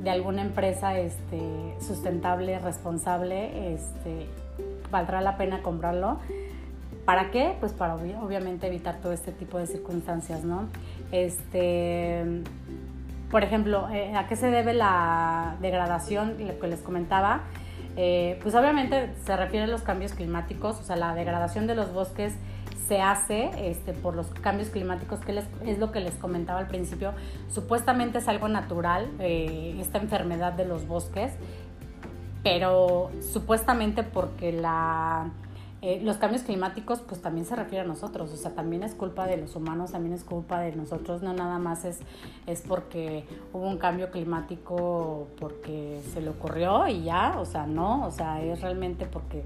de 0.03 0.11
alguna 0.11 0.43
empresa 0.43 0.99
este, 0.99 1.41
sustentable, 1.81 2.59
responsable? 2.59 3.75
Este, 3.75 4.27
¿Valdrá 4.91 5.21
la 5.21 5.37
pena 5.37 5.63
comprarlo? 5.63 6.19
¿Para 7.05 7.31
qué? 7.31 7.55
Pues 7.61 7.73
para 7.73 7.95
obviamente 7.95 8.67
evitar 8.67 8.97
todo 8.97 9.13
este 9.13 9.33
tipo 9.33 9.59
de 9.59 9.67
circunstancias, 9.67 10.45
¿no? 10.45 10.69
Este, 11.13 12.43
por 13.31 13.45
ejemplo, 13.45 13.89
eh, 13.91 14.15
¿a 14.17 14.27
qué 14.27 14.37
se 14.37 14.51
debe 14.51 14.75
la 14.75 15.57
degradación? 15.61 16.37
Lo 16.39 16.59
que 16.59 16.67
les 16.67 16.81
comentaba, 16.81 17.43
eh, 17.97 18.39
pues 18.43 18.55
obviamente 18.55 19.11
se 19.25 19.37
refiere 19.37 19.65
a 19.65 19.69
los 19.69 19.83
cambios 19.83 20.13
climáticos, 20.13 20.79
o 20.81 20.83
sea, 20.83 20.97
la 20.97 21.15
degradación 21.15 21.67
de 21.67 21.75
los 21.75 21.93
bosques 21.93 22.35
se 22.87 23.01
hace 23.01 23.51
este, 23.71 23.93
por 23.93 24.17
los 24.17 24.27
cambios 24.29 24.69
climáticos, 24.69 25.21
que 25.21 25.41
es 25.65 25.79
lo 25.79 25.93
que 25.93 26.01
les 26.01 26.15
comentaba 26.15 26.59
al 26.59 26.67
principio. 26.67 27.13
Supuestamente 27.49 28.19
es 28.19 28.27
algo 28.27 28.49
natural, 28.49 29.09
eh, 29.21 29.77
esta 29.81 29.99
enfermedad 29.99 30.55
de 30.55 30.65
los 30.65 30.89
bosques, 30.89 31.33
pero 32.43 33.11
supuestamente 33.33 34.03
porque 34.03 34.51
la 34.51 35.31
eh, 35.83 36.01
los 36.03 36.19
cambios 36.19 36.43
climáticos 36.43 37.01
pues 37.01 37.23
también 37.23 37.47
se 37.47 37.57
refiere 37.57 37.85
a 37.85 37.89
nosotros, 37.89 38.31
o 38.33 38.37
sea, 38.37 38.55
también 38.55 38.83
es 38.83 38.95
culpa 38.95 39.27
de 39.27 39.39
los 39.39 39.57
humanos, 39.57 39.93
también 39.93 40.15
es 40.15 40.25
culpa 40.25 40.61
de 40.61 40.77
nosotros, 40.77 41.23
no 41.23 41.33
nada 41.33 41.59
más 41.59 41.87
es, 41.87 42.01
es 42.47 42.61
porque 42.61 43.25
hubo 43.55 43.67
un 43.67 43.79
cambio 43.79 44.11
climático 44.11 45.29
porque 45.39 46.03
se 46.13 46.21
le 46.21 46.29
ocurrió 46.29 46.87
y 46.87 47.05
ya, 47.05 47.39
o 47.39 47.47
sea, 47.47 47.67
no, 47.67 48.07
o 48.07 48.11
sea, 48.11 48.43
es 48.43 48.61
realmente 48.61 49.07
porque 49.07 49.43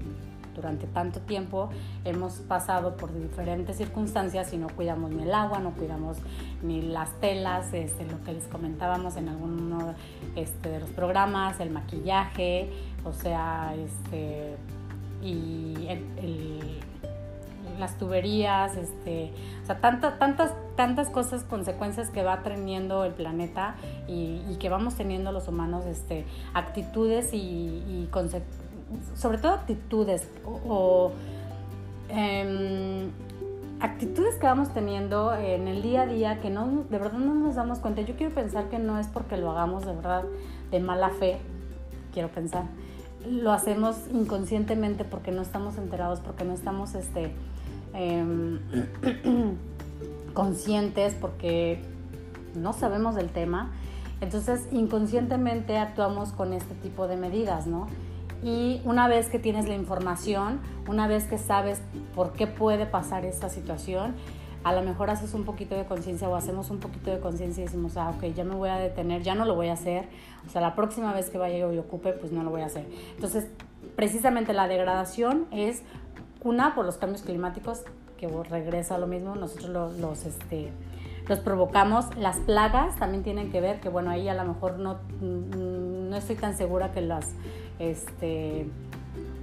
durante 0.53 0.87
tanto 0.87 1.19
tiempo 1.21 1.69
hemos 2.03 2.33
pasado 2.39 2.97
por 2.97 3.13
diferentes 3.13 3.77
circunstancias 3.77 4.51
y 4.53 4.57
no 4.57 4.67
cuidamos 4.67 5.11
ni 5.11 5.23
el 5.23 5.33
agua, 5.33 5.59
no 5.59 5.71
cuidamos 5.71 6.17
ni 6.63 6.81
las 6.81 7.11
telas, 7.19 7.73
este, 7.73 8.05
lo 8.05 8.21
que 8.23 8.33
les 8.33 8.47
comentábamos 8.47 9.15
en 9.17 9.29
alguno 9.29 9.93
este, 10.35 10.69
de 10.69 10.79
los 10.79 10.89
programas, 10.89 11.59
el 11.59 11.69
maquillaje, 11.69 12.71
o 13.03 13.13
sea, 13.13 13.73
este, 13.75 14.55
y 15.23 15.87
las 17.79 17.97
tuberías, 17.97 18.75
este, 18.77 19.31
o 19.63 19.65
sea, 19.65 19.79
tantas, 19.79 20.17
tantas, 20.19 20.53
tantas 20.75 21.09
cosas, 21.09 21.43
consecuencias 21.43 22.09
que 22.09 22.23
va 22.23 22.41
teniendo 22.41 23.03
el 23.03 23.13
planeta 23.13 23.75
y, 24.07 24.55
que 24.59 24.69
vamos 24.69 24.95
teniendo 24.95 25.31
los 25.31 25.47
humanos, 25.47 25.85
este, 25.85 26.25
actitudes 26.53 27.33
y, 27.33 28.07
sobre 29.15 29.37
todo 29.37 29.53
actitudes 29.53 30.27
o, 30.45 31.11
em, 32.09 33.09
actitudes 33.79 34.35
que 34.35 34.45
vamos 34.45 34.73
teniendo 34.73 35.35
en 35.35 35.67
el 35.67 35.81
día 35.81 36.03
a 36.03 36.05
día 36.05 36.39
que 36.39 36.49
no, 36.49 36.85
de 36.89 36.97
verdad 36.97 37.19
no 37.19 37.33
nos 37.33 37.55
damos 37.55 37.79
cuenta. 37.79 38.01
Yo 38.01 38.15
quiero 38.15 38.33
pensar 38.33 38.69
que 38.69 38.79
no 38.79 38.99
es 38.99 39.07
porque 39.07 39.37
lo 39.37 39.51
hagamos 39.51 39.85
de 39.85 39.93
verdad 39.93 40.23
de 40.71 40.79
mala 40.79 41.09
fe, 41.09 41.39
quiero 42.13 42.29
pensar, 42.29 42.63
lo 43.29 43.51
hacemos 43.51 43.95
inconscientemente 44.13 45.03
porque 45.03 45.31
no 45.31 45.41
estamos 45.41 45.77
enterados, 45.77 46.19
porque 46.19 46.43
no 46.43 46.53
estamos 46.53 46.95
este, 46.95 47.31
em, 47.93 48.59
conscientes, 50.33 51.13
porque 51.13 51.81
no 52.55 52.73
sabemos 52.73 53.15
del 53.15 53.29
tema. 53.29 53.71
Entonces, 54.21 54.67
inconscientemente 54.71 55.77
actuamos 55.77 56.31
con 56.31 56.53
este 56.53 56.73
tipo 56.75 57.07
de 57.07 57.17
medidas, 57.17 57.67
¿no? 57.67 57.87
Y 58.43 58.81
una 58.85 59.07
vez 59.07 59.29
que 59.29 59.39
tienes 59.39 59.67
la 59.67 59.75
información, 59.75 60.59
una 60.87 61.07
vez 61.07 61.25
que 61.25 61.37
sabes 61.37 61.81
por 62.13 62.33
qué 62.33 62.47
puede 62.47 62.85
pasar 62.85 63.25
esta 63.25 63.49
situación, 63.49 64.13
a 64.65 64.73
lo 64.73 64.81
mejor 64.81 65.11
haces 65.11 65.35
un 65.35 65.45
poquito 65.45 65.75
de 65.75 65.85
conciencia 65.85 66.27
o 66.27 66.35
hacemos 66.35 66.71
un 66.71 66.79
poquito 66.79 67.11
de 67.11 67.19
conciencia 67.19 67.61
y 67.61 67.67
decimos, 67.67 67.97
ah, 67.97 68.09
ok, 68.09 68.33
ya 68.33 68.43
me 68.43 68.55
voy 68.55 68.69
a 68.69 68.77
detener, 68.77 69.21
ya 69.21 69.35
no 69.35 69.45
lo 69.45 69.53
voy 69.53 69.67
a 69.67 69.73
hacer, 69.73 70.07
o 70.43 70.49
sea, 70.49 70.59
la 70.59 70.73
próxima 70.73 71.13
vez 71.13 71.29
que 71.29 71.37
vaya 71.37 71.59
y 71.71 71.77
ocupe, 71.77 72.13
pues 72.13 72.31
no 72.31 72.41
lo 72.41 72.49
voy 72.49 72.61
a 72.61 72.65
hacer. 72.65 72.87
Entonces, 73.13 73.45
precisamente 73.95 74.53
la 74.53 74.67
degradación 74.67 75.45
es 75.51 75.83
una 76.43 76.73
por 76.73 76.83
los 76.83 76.97
cambios 76.97 77.21
climáticos, 77.21 77.83
que 78.17 78.27
regresa 78.27 78.95
a 78.95 78.97
lo 78.97 79.05
mismo, 79.05 79.35
nosotros 79.35 79.99
los, 79.99 80.25
este, 80.25 80.71
los 81.27 81.39
provocamos. 81.41 82.05
Las 82.17 82.37
plagas 82.37 82.95
también 82.95 83.21
tienen 83.21 83.51
que 83.51 83.61
ver, 83.61 83.79
que 83.81 83.89
bueno, 83.89 84.09
ahí 84.09 84.27
a 84.29 84.33
lo 84.33 84.45
mejor 84.45 84.79
no, 84.79 84.95
mm, 85.21 86.09
no 86.09 86.15
estoy 86.15 86.37
tan 86.37 86.57
segura 86.57 86.91
que 86.91 87.01
las... 87.01 87.33
Este, 87.77 88.67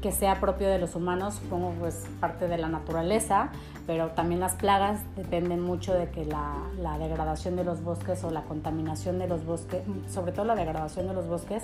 que 0.03 0.13
sea 0.13 0.41
propio 0.41 0.69
de 0.69 0.79
los 0.79 0.97
humanos, 0.97 1.35
supongo 1.35 1.73
pues 1.79 2.05
parte 2.21 2.49
de 2.49 2.59
la 2.59 2.69
naturaleza, 2.69 3.51
pero 3.87 4.09
también 4.09 4.41
las 4.41 4.55
plagas 4.55 5.01
dependen 5.17 5.61
mucho 5.61 5.95
de 5.95 6.11
que 6.11 6.27
la, 6.27 6.99
degradación 6.99 7.57
de 7.57 7.65
los 7.65 7.83
bosques 7.83 8.23
o 8.25 8.31
la 8.31 8.43
contaminación 8.43 9.19
de 9.19 9.29
los 9.29 9.47
bosques, 9.47 9.83
sobre 10.11 10.33
todo 10.33 10.45
la 10.45 10.57
degradación 10.57 11.07
de 11.07 11.15
los 11.15 11.27
bosques, 11.29 11.63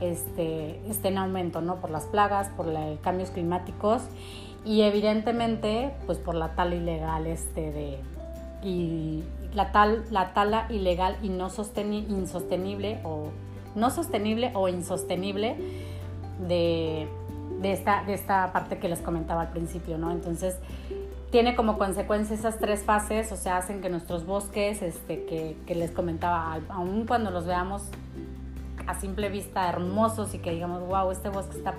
este, 0.00 0.80
esté 0.88 1.08
en 1.08 1.18
aumento, 1.18 1.60
¿no? 1.60 1.76
Por 1.76 1.90
las 1.90 2.06
plagas, 2.06 2.48
por 2.48 2.66
los 2.66 2.98
cambios 3.00 3.30
climáticos 3.30 4.02
y 4.64 4.80
evidentemente 4.82 5.94
pues 6.06 6.18
por 6.18 6.34
la 6.34 6.54
tala 6.54 6.74
ilegal 6.74 7.26
este 7.26 7.70
de 7.72 7.98
y 8.62 9.22
la 9.54 9.72
tal 9.72 10.04
la 10.10 10.34
tala 10.34 10.66
ilegal 10.70 11.16
y 11.22 11.28
no 11.30 11.48
insostenible 11.48 13.00
o 13.04 13.28
no 13.74 13.90
sostenible 13.90 14.50
o 14.54 14.68
insostenible 14.68 15.56
de, 16.46 17.08
de, 17.60 17.72
esta, 17.72 18.04
de 18.04 18.14
esta 18.14 18.52
parte 18.52 18.78
que 18.78 18.88
les 18.88 19.00
comentaba 19.00 19.42
al 19.42 19.50
principio, 19.50 19.98
¿no? 19.98 20.10
Entonces, 20.10 20.56
tiene 21.30 21.54
como 21.54 21.78
consecuencia 21.78 22.34
esas 22.34 22.58
tres 22.58 22.82
fases, 22.82 23.30
o 23.32 23.36
sea, 23.36 23.58
hacen 23.58 23.80
que 23.80 23.88
nuestros 23.88 24.26
bosques, 24.26 24.82
este, 24.82 25.24
que, 25.24 25.56
que 25.66 25.74
les 25.74 25.90
comentaba, 25.90 26.58
aún 26.68 27.06
cuando 27.06 27.30
los 27.30 27.46
veamos 27.46 27.82
a 28.86 28.98
simple 28.98 29.28
vista 29.28 29.68
hermosos 29.68 30.34
y 30.34 30.38
que 30.38 30.50
digamos, 30.50 30.86
wow, 30.86 31.10
este 31.10 31.28
bosque 31.28 31.58
está 31.58 31.74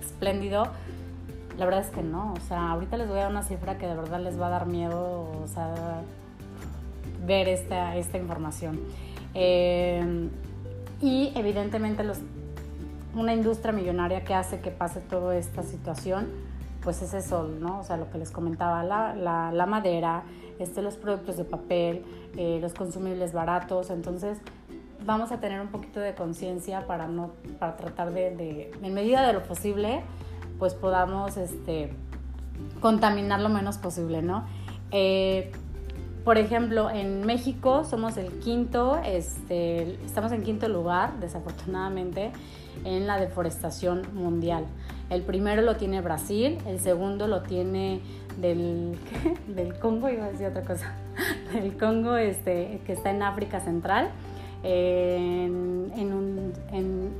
espléndido, 0.00 0.66
la 1.56 1.64
verdad 1.64 1.80
es 1.80 1.90
que 1.90 2.02
no, 2.02 2.34
o 2.34 2.40
sea, 2.48 2.70
ahorita 2.70 2.96
les 2.96 3.08
voy 3.08 3.18
a 3.18 3.22
dar 3.22 3.30
una 3.30 3.42
cifra 3.42 3.78
que 3.78 3.86
de 3.86 3.94
verdad 3.94 4.20
les 4.20 4.38
va 4.40 4.48
a 4.48 4.50
dar 4.50 4.66
miedo, 4.66 5.30
ver 7.24 7.48
esta, 7.48 7.96
esta 7.96 8.18
información. 8.18 8.80
Eh, 9.34 10.28
y 11.00 11.32
evidentemente 11.34 12.04
los, 12.04 12.18
una 13.14 13.34
industria 13.34 13.72
millonaria 13.72 14.24
que 14.24 14.34
hace 14.34 14.60
que 14.60 14.70
pase 14.70 15.00
toda 15.00 15.36
esta 15.36 15.62
situación, 15.62 16.28
pues 16.82 17.02
es 17.02 17.14
eso, 17.14 17.48
¿no? 17.48 17.80
O 17.80 17.84
sea, 17.84 17.96
lo 17.96 18.10
que 18.10 18.18
les 18.18 18.30
comentaba, 18.30 18.82
la, 18.82 19.14
la, 19.52 19.66
madera, 19.66 20.24
este, 20.58 20.82
los 20.82 20.96
productos 20.96 21.36
de 21.36 21.44
papel, 21.44 22.04
eh, 22.36 22.58
los 22.60 22.74
consumibles 22.74 23.32
baratos, 23.32 23.90
entonces 23.90 24.38
vamos 25.04 25.32
a 25.32 25.38
tener 25.38 25.60
un 25.60 25.68
poquito 25.68 26.00
de 26.00 26.14
conciencia 26.14 26.86
para 26.86 27.06
no 27.08 27.32
para 27.58 27.76
tratar 27.76 28.12
de, 28.12 28.34
de, 28.36 28.70
en 28.82 28.94
medida 28.94 29.26
de 29.26 29.32
lo 29.32 29.42
posible 29.42 30.02
pues 30.58 30.74
podamos 30.74 31.36
este 31.36 31.92
contaminar 32.80 33.40
lo 33.40 33.48
menos 33.48 33.78
posible 33.78 34.22
no 34.22 34.44
eh, 34.92 35.50
por 36.24 36.38
ejemplo 36.38 36.90
en 36.90 37.24
México 37.26 37.84
somos 37.84 38.16
el 38.16 38.28
quinto 38.40 39.00
este 39.04 39.94
estamos 40.04 40.32
en 40.32 40.42
quinto 40.42 40.68
lugar 40.68 41.18
desafortunadamente 41.20 42.30
en 42.84 43.06
la 43.06 43.18
deforestación 43.18 44.02
mundial 44.14 44.66
el 45.12 45.20
primero 45.20 45.60
lo 45.60 45.76
tiene 45.76 46.00
Brasil, 46.00 46.56
el 46.66 46.80
segundo 46.80 47.26
lo 47.26 47.42
tiene 47.42 48.00
del, 48.40 48.96
del 49.46 49.78
Congo, 49.78 50.08
iba 50.08 50.24
a 50.24 50.30
decir 50.30 50.46
otra 50.46 50.62
cosa, 50.62 50.94
del 51.52 51.76
Congo 51.76 52.16
este, 52.16 52.80
que 52.86 52.94
está 52.94 53.10
en 53.10 53.22
África 53.22 53.60
Central, 53.60 54.08
en, 54.62 55.92
en, 56.72 57.10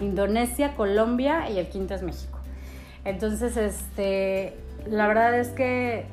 Indonesia, 0.00 0.74
Colombia 0.74 1.50
y 1.50 1.58
el 1.58 1.68
quinto 1.68 1.94
es 1.94 2.02
México. 2.02 2.38
Entonces, 3.04 3.56
este, 3.58 4.56
la 4.88 5.06
verdad 5.06 5.38
es 5.38 5.48
que 5.48 6.06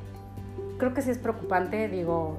creo 0.80 0.92
que 0.94 1.02
sí 1.02 1.10
es 1.10 1.18
preocupante, 1.18 1.88
digo, 1.88 2.38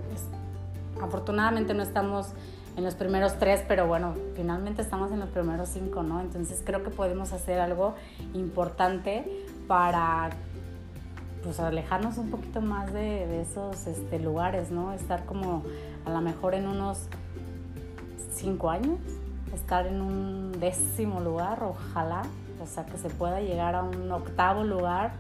afortunadamente 1.02 1.74
no 1.74 1.84
estamos 1.84 2.34
en 2.76 2.84
los 2.84 2.96
primeros 2.96 3.38
tres, 3.38 3.64
pero 3.68 3.88
bueno, 3.88 4.16
finalmente 4.36 4.82
estamos 4.82 5.12
en 5.12 5.20
los 5.20 5.30
primeros 5.30 5.70
cinco, 5.70 6.04
¿no? 6.04 6.20
Entonces 6.20 6.62
creo 6.66 6.84
que 6.84 6.90
podemos 6.90 7.32
hacer 7.32 7.60
algo 7.60 7.96
importante 8.34 9.46
para 9.68 10.30
pues 11.44 11.60
alejarnos 11.60 12.18
un 12.18 12.30
poquito 12.30 12.62
más 12.62 12.94
de, 12.94 13.42
esos 13.42 13.88
este, 13.88 14.20
lugares, 14.20 14.72
¿no? 14.72 14.94
Estar 14.94 15.26
como 15.26 15.64
a 16.06 16.12
lo 16.12 16.22
mejor 16.22 16.54
en 16.54 16.68
unos 16.68 17.08
cinco 18.32 18.70
años, 18.70 19.00
estar 19.54 19.86
en 19.86 20.02
un 20.02 20.52
décimo 20.60 21.20
lugar, 21.20 21.64
ojalá, 21.64 22.24
o 22.62 22.68
sea, 22.68 22.86
que 22.86 22.98
se 22.98 23.10
pueda 23.10 23.42
llegar 23.42 23.76
a 23.76 23.84
un 23.84 24.12
octavo 24.12 24.64
lugar. 24.64 25.14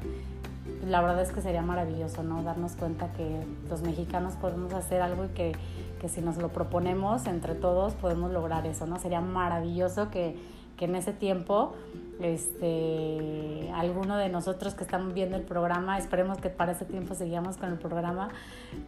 La 0.87 1.01
verdad 1.01 1.21
es 1.21 1.31
que 1.31 1.41
sería 1.41 1.61
maravilloso, 1.61 2.23
¿no? 2.23 2.41
Darnos 2.43 2.75
cuenta 2.75 3.11
que 3.13 3.45
los 3.69 3.81
mexicanos 3.81 4.33
podemos 4.35 4.73
hacer 4.73 5.01
algo 5.01 5.25
y 5.25 5.29
que 5.29 5.53
que 6.01 6.09
si 6.09 6.19
nos 6.19 6.37
lo 6.37 6.49
proponemos 6.49 7.27
entre 7.27 7.53
todos 7.53 7.93
podemos 7.93 8.31
lograr 8.31 8.65
eso, 8.65 8.87
¿no? 8.87 8.97
Sería 8.97 9.21
maravilloso 9.21 10.09
que, 10.09 10.35
que 10.75 10.85
en 10.85 10.95
ese 10.95 11.13
tiempo 11.13 11.75
este, 12.19 13.69
alguno 13.75 14.17
de 14.17 14.27
nosotros 14.27 14.73
que 14.73 14.83
estamos 14.83 15.13
viendo 15.13 15.37
el 15.37 15.43
programa, 15.43 15.99
esperemos 15.99 16.39
que 16.39 16.49
para 16.49 16.71
ese 16.71 16.85
tiempo 16.85 17.13
sigamos 17.13 17.57
con 17.57 17.69
el 17.69 17.77
programa, 17.77 18.29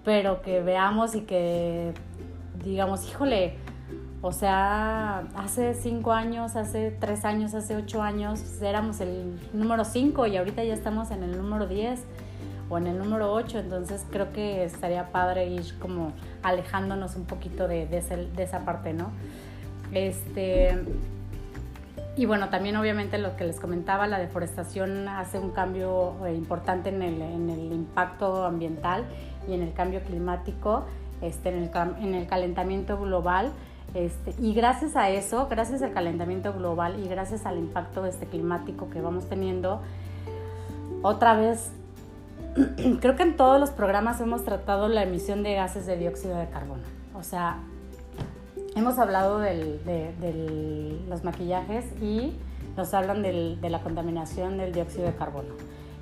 pero 0.04 0.42
que 0.42 0.62
veamos 0.62 1.14
y 1.14 1.22
que 1.22 1.94
digamos, 2.64 3.08
híjole, 3.08 3.58
O 4.26 4.32
sea, 4.32 5.26
hace 5.36 5.74
cinco 5.74 6.14
años, 6.14 6.56
hace 6.56 6.92
tres 6.92 7.26
años, 7.26 7.54
hace 7.54 7.76
ocho 7.76 8.02
años 8.02 8.62
éramos 8.62 9.02
el 9.02 9.38
número 9.52 9.84
cinco 9.84 10.26
y 10.28 10.38
ahorita 10.38 10.64
ya 10.64 10.74
estamos 10.74 11.12
en 11.12 11.24
el 11.24 11.36
número 11.36 11.68
diez 11.68 12.06
o 12.70 12.78
en 12.78 12.88
el 12.88 12.98
número 12.98 13.34
ocho. 13.34 13.60
Entonces 13.60 14.06
creo 14.10 14.32
que 14.32 14.64
estaría 14.64 15.12
padre 15.12 15.48
ir 15.48 15.78
como 15.78 16.14
alejándonos 16.42 17.18
un 17.18 17.26
poquito 17.26 17.68
de, 17.68 17.86
esa 18.38 18.60
parte, 18.60 18.94
¿no? 18.94 19.12
Este, 19.92 20.82
y 22.16 22.26
bueno, 22.26 22.48
también 22.48 22.78
obviamente 22.78 23.18
lo 23.18 23.36
que 23.36 23.44
les 23.44 23.60
comentaba, 23.60 24.08
la 24.08 24.20
deforestación 24.20 25.10
hace 25.10 25.38
un 25.38 25.50
cambio 25.50 26.26
eh, 26.26 26.34
importante 26.34 26.88
en 26.88 27.02
el, 27.02 27.74
impacto 27.74 28.46
ambiental 28.46 29.04
y 29.50 29.54
en 29.54 29.64
el 29.64 29.74
cambio 29.74 30.02
climático, 30.02 30.86
este, 31.22 31.50
en 31.50 32.16
el 32.16 32.26
calentamiento 32.26 32.98
global. 32.98 33.52
Este, 33.94 34.34
y 34.40 34.54
gracias 34.54 34.96
a 34.96 35.10
eso, 35.10 35.48
gracias 35.50 35.82
al 35.84 35.94
calentamiento 35.94 36.54
global 36.54 37.00
y 37.04 37.08
gracias 37.08 37.46
al 37.46 37.58
impacto 37.58 38.06
este, 38.06 38.26
climático 38.26 38.90
que 38.90 39.02
vamos 39.02 39.30
teniendo, 39.30 39.82
otra 41.04 41.36
vez, 41.36 41.72
creo 43.02 43.16
que 43.16 43.24
en 43.24 43.36
todos 43.36 43.60
los 43.60 43.70
programas 43.70 44.20
hemos 44.22 44.44
tratado 44.44 44.88
la 44.88 45.04
emisión 45.04 45.44
de 45.44 45.54
gases 45.54 45.86
de 45.86 45.98
dióxido 45.98 46.38
de 46.38 46.48
carbono. 46.48 46.84
O 47.14 47.24
sea, 47.24 47.60
hemos 48.76 48.98
hablado 48.98 49.40
de, 49.40 51.00
los 51.08 51.24
maquillajes 51.24 51.86
y 52.02 52.34
nos 52.76 52.94
hablan 52.94 53.22
de 53.22 53.70
la 53.70 53.82
contaminación 53.82 54.58
del 54.58 54.74
dióxido 54.74 55.06
de 55.06 55.14
carbono. 55.14 55.54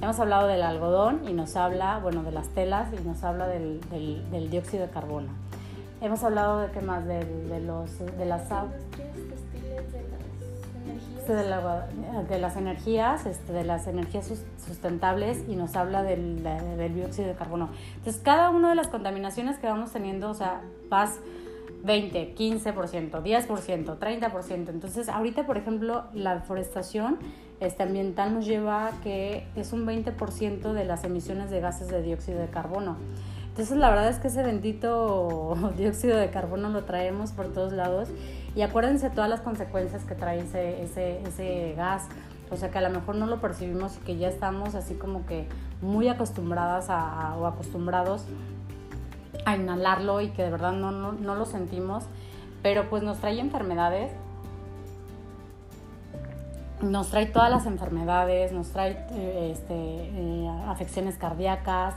Hemos 0.02 0.20
hablado 0.20 0.48
del 0.48 0.64
algodón 0.64 1.22
y 1.30 1.34
nos 1.34 1.56
habla, 1.56 2.00
bueno, 2.00 2.24
de 2.24 2.32
las 2.32 2.50
telas 2.50 2.90
y 2.92 3.08
nos 3.08 3.24
habla 3.24 3.48
del, 3.48 3.80
dióxido 4.50 4.88
de 4.88 4.90
carbono. 4.90 5.28
Hemos 6.02 6.24
hablado 6.24 6.60
de 6.62 6.72
qué 6.72 6.82
más, 6.82 7.06
de, 7.06 7.24
los, 7.66 8.00
de 8.00 8.26
las 8.26 8.50
de, 11.28 12.40
las 12.40 12.58
energías, 12.58 13.26
este, 13.26 13.54
de 13.54 13.64
las 13.64 13.88
energías 13.88 14.32
sustentables 14.66 15.44
y 15.48 15.56
nos 15.56 15.76
habla 15.76 16.04
del, 16.04 16.44
del 16.44 16.96
dióxido 16.96 17.28
de 17.28 17.36
carbono. 17.36 17.70
Entonces, 17.98 18.22
cada 18.22 18.50
una 18.50 18.70
de 18.70 18.76
las 18.76 18.88
contaminaciones 18.88 19.58
que 19.60 19.68
vamos 19.68 19.92
teniendo, 19.92 20.32
o 20.32 20.34
sea, 20.34 20.62
vas 20.90 21.20
20, 21.84 22.36
15%, 22.36 23.12
10%, 23.22 24.00
30%. 24.00 24.70
Entonces, 24.70 25.10
ahorita, 25.10 25.46
por 25.46 25.58
ejemplo, 25.58 26.06
la 26.14 26.36
deforestación 26.36 27.20
este, 27.60 27.84
ambiental 27.84 28.34
nos 28.34 28.46
lleva 28.46 28.88
a 28.88 28.92
que 29.02 29.46
es 29.56 29.74
un 29.74 29.86
20% 29.86 30.74
de 30.74 30.84
las 30.84 31.04
emisiones 31.04 31.50
de 31.50 31.60
gases 31.60 31.88
de 31.88 32.02
dióxido 32.02 32.40
de 32.40 32.48
carbono. 32.48 32.98
Entonces, 33.52 33.78
la 33.78 33.90
verdad 33.90 34.10
es 34.10 34.18
que 34.18 34.30
ese 34.30 34.44
bendito 34.44 35.56
dióxido 35.78 36.18
de 36.18 36.30
carbono 36.30 36.70
lo 36.70 36.86
traemos 36.86 37.32
por 37.32 37.48
todos 37.54 37.74
lados. 37.74 38.10
Y 38.56 38.62
acuérdense 38.62 39.10
todas 39.10 39.30
las 39.30 39.42
consecuencias 39.42 40.04
que 40.04 40.16
trae 40.16 40.40
ese, 40.40 40.82
ese, 40.84 41.22
ese 41.22 41.74
gas. 41.76 42.08
O 42.50 42.58
sea 42.58 42.70
que 42.70 42.78
a 42.78 42.82
lo 42.82 42.90
mejor 42.90 43.16
no 43.16 43.26
lo 43.26 43.40
percibimos 43.40 43.98
y 43.98 44.00
que 44.00 44.18
ya 44.18 44.28
estamos 44.28 44.76
así 44.76 44.96
como 44.96 45.26
que 45.26 45.48
muy 45.82 46.10
acostumbradas 46.10 46.90
a, 46.90 47.36
o 47.38 47.46
acostumbrados 47.46 48.26
a 49.46 49.56
inhalarlo 49.56 50.22
y 50.22 50.30
que 50.30 50.44
de 50.44 50.52
verdad 50.52 50.74
no, 50.74 50.92
no, 50.92 51.36
lo 51.36 51.46
sentimos, 51.46 52.04
pero 52.62 52.90
pues 52.90 53.04
nos 53.04 53.20
trae 53.20 53.40
enfermedades, 53.40 54.12
nos 56.82 57.10
trae 57.10 57.26
todas 57.26 57.50
las 57.50 57.66
enfermedades, 57.66 58.52
nos 58.52 58.70
trae 58.70 58.98
eh, 59.12 59.52
este, 59.54 59.74
eh, 59.74 60.50
afecciones 60.68 61.18
cardíacas, 61.18 61.96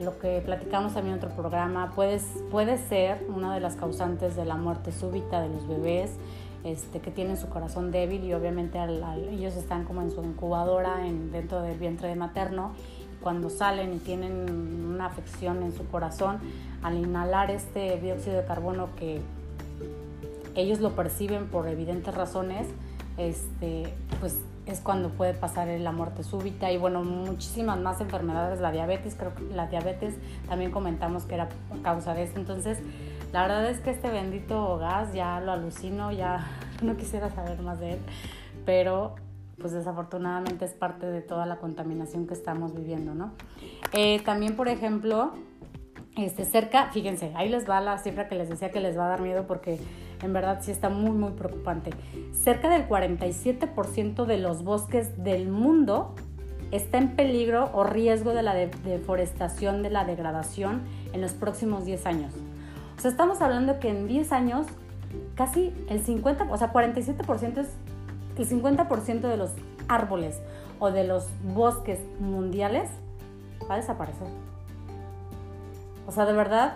lo 0.00 0.18
que 0.18 0.40
platicamos 0.40 0.94
también 0.94 1.18
en 1.18 1.22
otro 1.22 1.36
programa, 1.36 1.92
puede, 1.94 2.18
ser 2.78 3.26
una 3.28 3.54
de 3.54 3.60
las 3.60 3.76
causantes 3.76 4.34
de 4.34 4.46
la 4.46 4.56
muerte 4.56 4.92
súbita 4.92 5.42
de 5.42 5.50
los 5.50 5.68
bebés 5.68 6.12
este, 6.64 7.00
que 7.00 7.10
tienen 7.10 7.36
su 7.36 7.48
corazón 7.48 7.90
débil 7.90 8.24
y 8.24 8.32
obviamente 8.32 8.78
ellos 9.30 9.56
están 9.56 9.84
como 9.84 10.00
en 10.00 10.10
su 10.10 10.22
incubadora 10.24 11.06
en, 11.06 11.30
dentro 11.30 11.62
del 11.62 11.78
vientre 11.78 12.14
materno 12.14 12.72
cuando 13.22 13.50
salen 13.50 13.94
y 13.94 13.98
tienen 13.98 14.48
una 14.94 15.06
afección 15.06 15.62
en 15.62 15.72
su 15.72 15.86
corazón, 15.88 16.38
al 16.82 16.96
inhalar 16.96 17.50
este 17.50 18.00
dióxido 18.00 18.36
de 18.36 18.44
carbono 18.46 18.88
que 18.98 19.20
ellos 20.54 20.80
lo 20.80 20.96
perciben 20.96 21.46
por 21.48 21.68
evidentes 21.68 22.14
razones, 22.14 22.66
este, 23.18 23.92
pues 24.20 24.38
es 24.70 24.80
cuando 24.80 25.10
puede 25.10 25.34
pasar 25.34 25.68
la 25.68 25.92
muerte 25.92 26.22
súbita 26.22 26.70
y 26.70 26.78
bueno, 26.78 27.02
muchísimas 27.02 27.78
más 27.78 28.00
enfermedades, 28.00 28.60
la 28.60 28.70
diabetes, 28.70 29.14
creo 29.16 29.34
que 29.34 29.42
la 29.54 29.66
diabetes 29.66 30.14
también 30.48 30.70
comentamos 30.70 31.24
que 31.24 31.34
era 31.34 31.48
causa 31.82 32.14
de 32.14 32.22
esto, 32.22 32.38
entonces 32.38 32.78
la 33.32 33.42
verdad 33.42 33.68
es 33.68 33.80
que 33.80 33.90
este 33.90 34.10
bendito 34.10 34.78
gas 34.78 35.12
ya 35.12 35.40
lo 35.40 35.52
alucino, 35.52 36.12
ya 36.12 36.46
no 36.82 36.96
quisiera 36.96 37.30
saber 37.30 37.60
más 37.62 37.80
de 37.80 37.94
él, 37.94 37.98
pero 38.64 39.16
pues 39.60 39.72
desafortunadamente 39.72 40.64
es 40.64 40.72
parte 40.72 41.06
de 41.06 41.20
toda 41.20 41.46
la 41.46 41.56
contaminación 41.56 42.26
que 42.26 42.34
estamos 42.34 42.74
viviendo, 42.74 43.14
¿no? 43.14 43.32
Eh, 43.92 44.20
también, 44.24 44.56
por 44.56 44.68
ejemplo, 44.68 45.32
este, 46.16 46.44
cerca, 46.44 46.90
fíjense, 46.92 47.32
ahí 47.36 47.48
les 47.48 47.68
va 47.68 47.80
la 47.80 47.98
cifra 47.98 48.26
que 48.26 48.34
les 48.34 48.48
decía 48.48 48.70
que 48.70 48.80
les 48.80 48.98
va 48.98 49.04
a 49.04 49.08
dar 49.08 49.20
miedo 49.20 49.46
porque 49.46 49.78
en 50.22 50.32
verdad 50.32 50.58
sí 50.62 50.70
está 50.70 50.88
muy, 50.88 51.12
muy 51.12 51.32
preocupante. 51.32 51.90
Cerca 52.32 52.68
del 52.68 52.88
47% 52.88 54.26
de 54.26 54.38
los 54.38 54.64
bosques 54.64 55.22
del 55.22 55.48
mundo 55.48 56.14
está 56.70 56.98
en 56.98 57.16
peligro 57.16 57.70
o 57.72 57.84
riesgo 57.84 58.32
de 58.32 58.42
la 58.42 58.54
deforestación, 58.54 59.82
de 59.82 59.90
la 59.90 60.04
degradación 60.04 60.82
en 61.12 61.20
los 61.20 61.32
próximos 61.32 61.84
10 61.84 62.06
años. 62.06 62.34
O 62.96 63.00
sea, 63.00 63.10
estamos 63.10 63.40
hablando 63.40 63.80
que 63.80 63.88
en 63.88 64.06
10 64.06 64.32
años 64.32 64.66
casi 65.34 65.72
el 65.88 66.04
50, 66.04 66.44
o 66.50 66.56
sea, 66.56 66.72
47% 66.72 67.58
es 67.58 67.68
el 68.36 68.48
50% 68.48 69.20
de 69.20 69.36
los 69.36 69.50
árboles 69.88 70.40
o 70.78 70.90
de 70.90 71.04
los 71.04 71.28
bosques 71.42 71.98
mundiales 72.20 72.88
va 73.68 73.74
a 73.74 73.78
desaparecer. 73.78 74.28
O 76.06 76.12
sea, 76.12 76.24
de 76.24 76.32
verdad, 76.32 76.74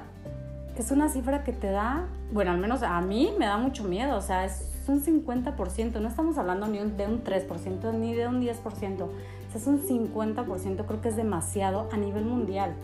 es 0.77 0.91
una 0.91 1.09
cifra 1.09 1.45
que 1.45 1.53
te 1.53 1.71
da, 1.71 2.07
bueno, 2.33 2.51
al 2.51 2.59
menos 2.59 2.83
a 2.83 3.01
mí 3.01 3.33
me 3.39 3.47
da 3.47 3.59
mucho 3.59 3.85
miedo, 3.85 4.17
o 4.17 4.21
sea, 4.21 4.45
es 4.45 4.71
un 4.89 5.03
50%, 5.03 6.01
no 6.01 6.09
estamos 6.09 6.37
hablando 6.37 6.67
ni 6.67 6.79
de 6.79 7.07
un 7.07 7.23
3%, 7.23 7.95
ni 7.95 8.15
de 8.15 8.27
un 8.27 8.43
10%, 8.43 9.09
es 9.55 9.67
un 9.67 9.81
50%, 9.81 10.87
creo 10.87 11.01
que 11.01 11.09
es 11.09 11.17
demasiado 11.17 11.89
a 11.93 11.97
nivel 11.97 12.25
mundial. 12.25 12.75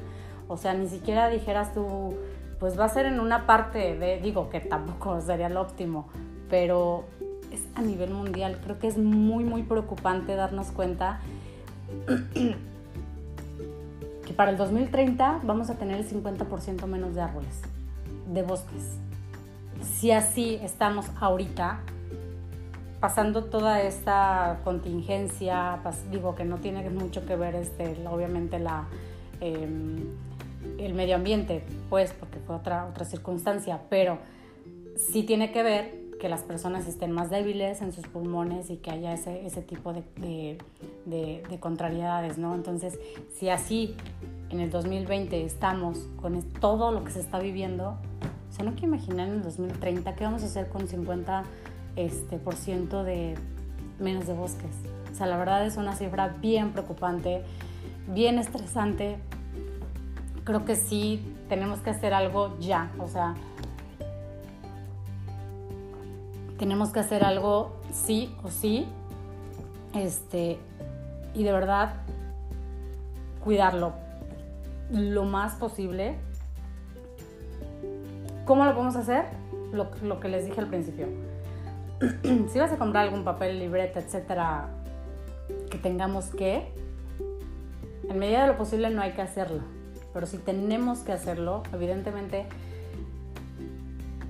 O 0.48 0.56
sea, 0.56 0.74
ni 0.74 0.88
siquiera 0.88 1.28
dijeras 1.28 1.74
tú, 1.74 2.14
pues 2.58 2.78
va 2.78 2.84
a 2.84 2.88
ser 2.88 3.06
en 3.06 3.20
una 3.20 3.46
parte 3.46 3.96
de, 3.96 4.20
digo 4.20 4.50
que 4.50 4.60
tampoco 4.60 5.20
sería 5.26 5.48
lo 5.48 5.60
óptimo, 5.60 6.08
pero 6.48 7.04
es 7.50 7.62
a 7.74 7.82
nivel 7.82 8.10
mundial. 8.10 8.60
Creo 8.62 8.78
que 8.78 8.86
es 8.88 8.98
muy, 8.98 9.44
muy 9.44 9.62
preocupante 9.62 10.34
darnos 10.36 10.70
cuenta 10.70 11.20
que 14.26 14.32
para 14.34 14.50
el 14.50 14.56
2030 14.56 15.40
vamos 15.42 15.70
a 15.70 15.74
tener 15.74 15.98
el 15.98 16.08
50% 16.08 16.86
menos 16.86 17.14
de 17.14 17.20
árboles, 17.20 17.62
de 18.32 18.42
bosques. 18.42 18.98
Si 19.82 20.10
así 20.10 20.58
estamos 20.62 21.06
ahorita, 21.20 21.80
pasando 23.00 23.44
toda 23.44 23.80
esta 23.82 24.60
contingencia, 24.62 25.80
digo 26.10 26.34
que 26.34 26.44
no 26.44 26.58
tiene 26.58 26.88
mucho 26.90 27.24
que 27.24 27.36
ver 27.36 27.54
este, 27.54 27.96
obviamente 28.06 28.58
em, 29.40 30.04
el 30.78 30.94
medio 30.94 31.16
ambiente, 31.16 31.64
pues 31.88 32.12
porque 32.12 32.38
fue 32.40 32.56
otra, 32.56 32.86
otra 32.86 33.04
circunstancia, 33.04 33.80
pero 33.88 34.18
sí 34.96 35.22
tiene 35.22 35.50
que 35.50 35.62
ver 35.62 36.00
que 36.20 36.28
las 36.28 36.42
personas 36.42 36.86
estén 36.86 37.10
más 37.10 37.30
débiles 37.30 37.80
en 37.80 37.92
sus 37.92 38.06
pulmones 38.06 38.70
y 38.70 38.76
que 38.76 38.90
haya 38.90 39.14
ese, 39.14 39.46
ese 39.46 39.62
tipo 39.62 39.92
de, 39.92 40.58
contrariedades, 41.58 42.38
¿no? 42.38 42.54
Entonces, 42.54 43.00
si 43.32 43.48
así 43.48 43.96
en 44.50 44.60
el 44.60 44.70
2020 44.70 45.44
estamos 45.44 46.08
con 46.20 46.40
todo 46.60 46.92
lo 46.92 47.02
que 47.02 47.10
se 47.10 47.20
está 47.20 47.38
viviendo, 47.40 47.96
o 48.50 48.52
sea, 48.52 48.64
no 48.64 48.72
quiero 48.72 48.88
imaginar 48.88 49.28
en 49.28 49.34
el 49.34 49.42
2030 49.42 50.14
qué 50.16 50.24
vamos 50.24 50.42
a 50.42 50.46
hacer 50.46 50.68
con 50.68 50.88
50% 50.88 51.44
este, 51.96 52.38
por 52.38 52.54
ciento 52.54 53.04
de 53.04 53.34
menos 53.98 54.26
de 54.26 54.32
bosques. 54.32 54.70
O 55.10 55.14
sea, 55.14 55.26
la 55.26 55.36
verdad 55.36 55.64
es 55.66 55.76
una 55.76 55.94
cifra 55.94 56.28
bien 56.40 56.72
preocupante, 56.72 57.42
bien 58.08 58.38
estresante. 58.38 59.18
Creo 60.44 60.64
que 60.64 60.76
sí 60.76 61.34
tenemos 61.48 61.80
que 61.80 61.90
hacer 61.90 62.14
algo 62.14 62.58
ya, 62.58 62.90
o 62.98 63.06
sea, 63.06 63.34
tenemos 66.58 66.90
que 66.90 67.00
hacer 67.00 67.24
algo 67.24 67.76
sí 67.92 68.34
o 68.42 68.50
sí. 68.50 68.86
Este, 69.94 70.58
y 71.34 71.42
de 71.42 71.52
verdad 71.52 71.94
cuidarlo 73.42 73.92
lo 74.90 75.24
más 75.24 75.54
posible. 75.54 76.18
¿Cómo 78.50 78.64
lo 78.64 78.72
podemos 78.72 78.96
hacer? 78.96 79.26
Lo, 79.72 80.18
que 80.18 80.28
les 80.28 80.44
dije 80.44 80.60
al 80.60 80.66
principio. 80.66 81.06
si 82.52 82.58
vas 82.58 82.72
a 82.72 82.78
comprar 82.78 83.04
algún 83.04 83.22
papel, 83.22 83.60
libreta, 83.60 84.00
etcétera, 84.00 84.70
que 85.70 85.78
tengamos 85.78 86.24
que, 86.30 86.74
en 88.08 88.18
medida 88.18 88.40
de 88.40 88.48
lo 88.48 88.58
posible 88.58 88.90
no 88.90 89.02
hay 89.02 89.12
que 89.12 89.22
hacerlo. 89.22 89.60
Pero 90.12 90.26
si 90.26 90.38
tenemos 90.38 90.98
que 90.98 91.12
hacerlo, 91.12 91.62
evidentemente 91.72 92.46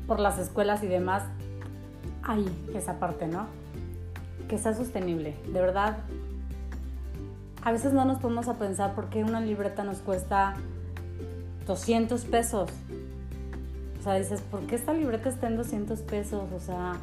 por 0.06 0.20
las 0.20 0.38
escuelas 0.38 0.82
y 0.82 0.86
demás 0.86 1.22
ahí 2.22 2.46
esa 2.74 2.98
parte, 2.98 3.26
¿no? 3.26 3.46
Que 4.50 4.58
sea 4.58 4.74
sostenible. 4.74 5.34
De 5.46 5.62
verdad, 5.62 5.96
a 7.64 7.72
veces 7.72 7.94
no 7.94 8.04
nos 8.04 8.18
ponemos 8.18 8.48
a 8.48 8.58
pensar 8.58 8.94
por 8.94 9.08
qué 9.08 9.24
una 9.24 9.40
libreta 9.40 9.82
nos 9.82 10.00
cuesta 10.00 10.56
200 11.66 12.22
pesos. 12.26 12.70
O 14.00 14.02
sea, 14.02 14.14
dices, 14.14 14.40
¿por 14.40 14.60
qué 14.66 14.76
esta 14.76 14.94
libreta 14.94 15.28
está 15.28 15.46
en 15.46 15.58
200 15.58 16.00
pesos? 16.00 16.50
O 16.56 16.58
sea, 16.58 16.94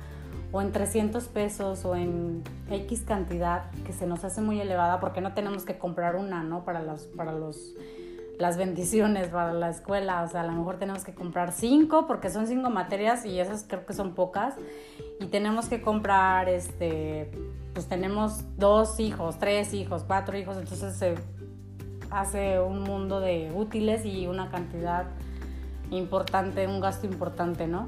o 0.51 0.62
en 0.62 0.71
300 0.71 1.25
pesos 1.25 1.86
o 1.86 1.95
en 1.95 2.43
X 2.71 3.03
cantidad 3.05 3.69
que 3.86 3.93
se 3.93 4.07
nos 4.07 4.23
hace 4.23 4.41
muy 4.41 4.60
elevada 4.60 4.99
porque 4.99 5.21
no 5.21 5.33
tenemos 5.36 5.63
que 5.63 5.77
comprar 5.77 6.15
una, 6.15 6.41
¿no? 6.41 6.65
Para 6.65 6.81
los, 6.81 7.03
para 7.03 7.33
los, 7.33 7.75
las 8.39 8.57
bendiciones, 8.57 9.27
para 9.27 9.53
la 9.53 9.69
escuela. 9.69 10.23
O 10.23 10.27
sea, 10.27 10.41
a 10.41 10.45
lo 10.45 10.53
mejor 10.53 10.79
tenemos 10.79 11.03
que 11.03 11.13
comprar 11.13 11.51
cinco 11.51 12.07
porque 12.07 12.31
son 12.31 12.47
cinco 12.47 12.71
materias 12.71 13.25
y 13.25 13.39
esas 13.39 13.63
creo 13.67 13.86
que 13.86 13.93
son 13.93 14.15
pocas. 14.15 14.55
Y 15.19 15.27
tenemos 15.27 15.67
que 15.67 15.81
comprar, 15.81 16.49
este, 16.49 17.29
pues 17.75 17.86
tenemos 17.86 18.43
dos 18.57 18.99
hijos, 18.99 19.38
tres 19.38 19.71
hijos, 19.75 20.03
cuatro 20.03 20.36
hijos, 20.36 20.57
entonces 20.57 20.95
se 20.95 21.13
hace 22.10 22.60
un 22.60 22.81
mundo 22.81 23.19
de 23.19 23.51
útiles 23.53 24.03
y 24.03 24.25
una 24.25 24.49
cantidad 24.49 25.05
importante, 25.91 26.67
un 26.67 26.80
gasto 26.80 27.06
importante, 27.06 27.67
¿no? 27.67 27.88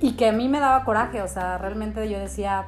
Y 0.00 0.12
que 0.12 0.28
a 0.28 0.32
mí 0.32 0.48
me 0.48 0.60
daba 0.60 0.84
coraje, 0.84 1.20
o 1.20 1.28
sea, 1.28 1.58
realmente 1.58 2.08
yo 2.08 2.18
decía, 2.18 2.64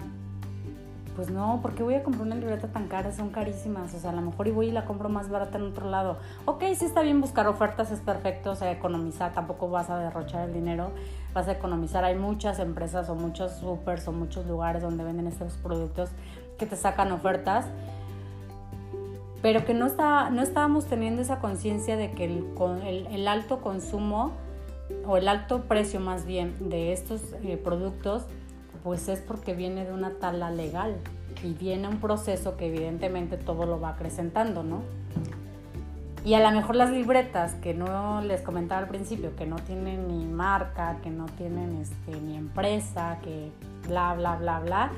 pues 1.17 1.31
no, 1.31 1.61
¿por 1.61 1.75
qué 1.75 1.83
voy 1.83 1.95
a 1.95 2.03
comprar 2.03 2.27
una 2.27 2.37
libreta 2.37 2.69
tan 2.69 2.89
cara? 2.89 3.13
Son 3.13 3.31
carísimas, 3.31 3.95
o 3.95 3.99
sea, 3.99 4.11
a 4.11 4.15
lo 4.15 4.23
mejor 4.23 4.49
y 4.49 4.51
voy 4.51 4.69
y 4.69 4.71
la 4.71 4.85
compro 4.85 5.09
más 5.09 5.29
barata 5.29 5.59
en 5.59 5.65
otro 5.65 5.89
lado. 5.89 6.19
Ok, 6.47 6.63
sí 6.75 6.85
está 6.85 7.03
bien 7.03 7.21
buscar 7.21 7.47
ofertas, 7.47 7.91
es 7.91 8.01
perfecto, 8.01 8.53
o 8.53 8.55
sea, 8.55 8.71
economizar, 8.71 9.33
tampoco 9.33 9.69
vas 9.69 9.91
a 9.91 9.99
derrochar 9.99 10.49
el 10.49 10.55
dinero, 10.55 10.91
vas 11.35 11.49
a 11.49 11.53
economizar. 11.53 12.05
Hay 12.05 12.17
muchas 12.17 12.59
empresas 12.59 13.09
o 13.11 13.15
muchos 13.15 13.53
supers 13.53 14.09
o 14.09 14.13
muchos 14.13 14.47
lugares 14.47 14.83
donde 14.83 15.05
venden 15.05 15.27
estos 15.27 15.55
productos 15.55 16.11
que 16.59 16.67
te 16.67 16.77
sacan 16.77 17.13
ofertas, 17.13 17.67
pero 19.43 19.65
que 19.65 19.75
no, 19.75 19.87
está, 19.87 20.31
no 20.31 20.41
estábamos 20.41 20.87
teniendo 20.87 21.21
esa 21.21 21.41
conciencia 21.41 21.97
de 21.97 22.13
que 22.13 22.25
el, 22.25 22.47
el, 22.87 23.07
el 23.09 23.29
alto 23.29 23.61
consumo 23.61 24.33
o 25.07 25.17
el 25.17 25.27
alto 25.29 25.63
precio 25.65 26.01
más 26.01 26.25
bien 26.25 26.55
de 26.71 26.93
estos 26.93 27.21
eh, 27.43 27.57
productos, 27.63 28.25
pues 28.85 29.09
es 29.09 29.21
porque 29.21 29.55
viene 29.55 29.85
de 29.85 29.93
una 29.93 30.13
tala 30.13 30.51
legal 30.51 30.97
y 31.43 31.55
viene 31.55 31.89
un 31.89 31.99
proceso 31.99 32.57
que 32.57 32.67
evidentemente 32.69 33.37
todo 33.37 33.67
lo 33.67 33.81
va 33.81 33.91
acrecentando, 33.91 34.63
¿no? 34.63 34.83
Y 36.25 36.35
a 36.35 36.41
lo 36.41 36.55
mejor 36.57 36.77
las 36.77 36.91
libretas 36.91 37.55
que 37.55 37.75
no 37.75 38.21
les 38.23 38.43
comentaba 38.43 38.81
al 38.81 38.87
principio, 38.87 39.35
que 39.35 39.45
no 39.45 39.57
tienen 39.57 40.07
ni 40.07 40.25
marca, 40.25 40.99
que 41.03 41.11
no 41.11 41.27
tienen 41.27 41.81
este, 41.81 42.21
ni 42.21 42.37
empresa, 42.37 43.19
que 43.25 43.51
bla, 43.89 44.15
bla, 44.15 44.37
bla, 44.37 44.61
bla, 44.61 44.91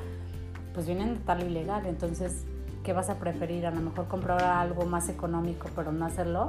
pues 0.75 0.87
vienen 0.87 1.15
de 1.15 1.21
tal 1.21 1.43
ilegal. 1.43 1.87
Entonces, 1.87 2.45
¿qué 2.85 2.93
vas 2.93 3.11
a 3.11 3.19
preferir? 3.19 3.67
A 3.67 3.73
lo 3.73 3.81
mejor 3.81 4.07
comprar 4.07 4.45
algo 4.45 4.87
más 4.87 5.09
económico, 5.09 5.69
pero 5.75 5.91
no 5.91 6.05
hacerlo 6.05 6.49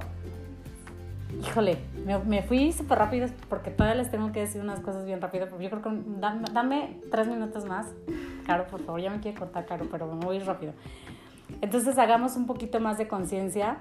híjole, 1.41 1.78
me, 2.26 2.43
fui 2.43 2.71
súper 2.71 2.98
rápido 2.98 3.28
porque 3.50 3.71
todavía 3.71 4.02
les 4.02 4.12
tengo 4.12 4.32
que 4.32 4.41
decir 4.41 4.62
unas 4.62 4.80
cosas 4.80 5.06
bien 5.06 5.21
rápido. 5.21 5.48
Yo 5.60 5.69
creo 5.69 5.82
que 5.82 5.89
dame, 6.54 7.00
tres 7.12 7.28
minutos 7.28 7.65
más. 7.65 7.88
Caro, 8.45 8.67
por 8.67 8.82
favor, 8.82 9.02
ya 9.02 9.10
me 9.10 9.19
quiere 9.19 9.38
cortar, 9.38 9.65
Caro, 9.65 9.88
pero 9.89 10.08
me 10.13 10.26
voy 10.26 10.39
rápido. 10.39 10.74
Entonces 11.62 11.98
hagamos 11.98 12.36
un 12.36 12.45
poquito 12.45 12.80
más 12.80 12.98
de 12.98 13.08
conciencia 13.08 13.78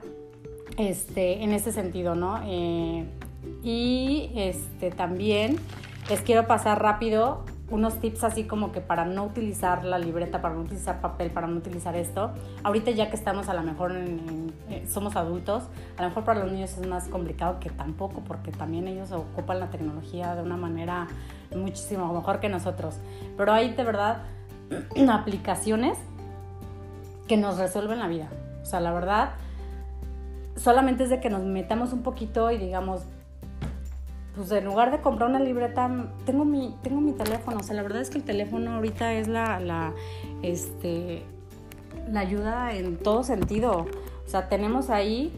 este, 0.78 1.42
en 1.42 1.52
ese 1.52 1.72
sentido, 1.72 2.14
¿no? 2.14 2.40
Eh, 2.44 3.06
y 3.62 4.30
este, 4.34 4.90
también 4.90 5.56
les 6.08 6.20
quiero 6.22 6.46
pasar 6.46 6.82
rápido 6.82 7.44
unos 7.74 7.98
tips 7.98 8.22
así 8.22 8.44
como 8.44 8.70
que 8.70 8.80
para 8.80 9.04
no 9.04 9.24
utilizar 9.24 9.84
la 9.84 9.98
libreta, 9.98 10.40
para 10.40 10.54
no 10.54 10.60
utilizar 10.60 11.00
papel, 11.00 11.32
para 11.32 11.48
no 11.48 11.56
utilizar 11.56 11.96
esto. 11.96 12.30
Ahorita 12.62 12.92
ya 12.92 13.10
que 13.10 13.16
estamos 13.16 13.48
a 13.48 13.54
lo 13.54 13.62
mejor 13.62 13.92
eh, 13.96 14.86
somos 14.88 15.16
adultos, 15.16 15.64
a 15.98 16.02
lo 16.02 16.08
mejor 16.08 16.24
para 16.24 16.40
los 16.40 16.52
niños 16.52 16.78
es 16.78 16.86
más 16.86 17.08
complicado 17.08 17.58
que 17.58 17.70
tampoco, 17.70 18.22
porque 18.26 18.52
también 18.52 18.86
ellos 18.86 19.10
ocupan 19.10 19.58
la 19.58 19.70
tecnología 19.70 20.36
de 20.36 20.42
una 20.42 20.56
manera 20.56 21.08
muchísimo 21.54 22.12
mejor 22.14 22.38
que 22.38 22.48
nosotros. 22.48 22.94
Pero 23.36 23.52
hay 23.52 23.74
de 23.74 23.82
verdad 23.82 24.22
aplicaciones 25.10 25.98
que 27.26 27.36
nos 27.36 27.58
resuelven 27.58 27.98
la 27.98 28.06
vida. 28.06 28.28
O 28.62 28.66
sea, 28.66 28.78
la 28.78 28.92
verdad, 28.92 29.30
solamente 30.54 31.02
es 31.02 31.10
de 31.10 31.18
que 31.18 31.28
nos 31.28 31.42
metamos 31.42 31.92
un 31.92 32.04
poquito 32.04 32.52
y 32.52 32.56
digamos, 32.58 33.02
pues 34.36 34.50
en 34.50 34.64
lugar 34.64 34.90
de 34.90 35.00
comprar 35.00 35.30
una 35.30 35.38
libreta, 35.38 35.88
tengo 36.26 36.44
mi, 36.44 36.74
tengo 36.82 37.00
mi 37.00 37.12
teléfono. 37.12 37.58
O 37.58 37.62
sea, 37.62 37.74
la 37.76 37.82
verdad 37.82 38.02
es 38.02 38.10
que 38.10 38.18
el 38.18 38.24
teléfono 38.24 38.72
ahorita 38.72 39.12
es 39.14 39.28
la, 39.28 39.60
la, 39.60 39.92
este, 40.42 41.22
la 42.10 42.20
ayuda 42.20 42.72
en 42.72 42.96
todo 42.96 43.22
sentido. 43.22 43.86
O 44.26 44.28
sea, 44.28 44.48
tenemos 44.48 44.90
ahí 44.90 45.32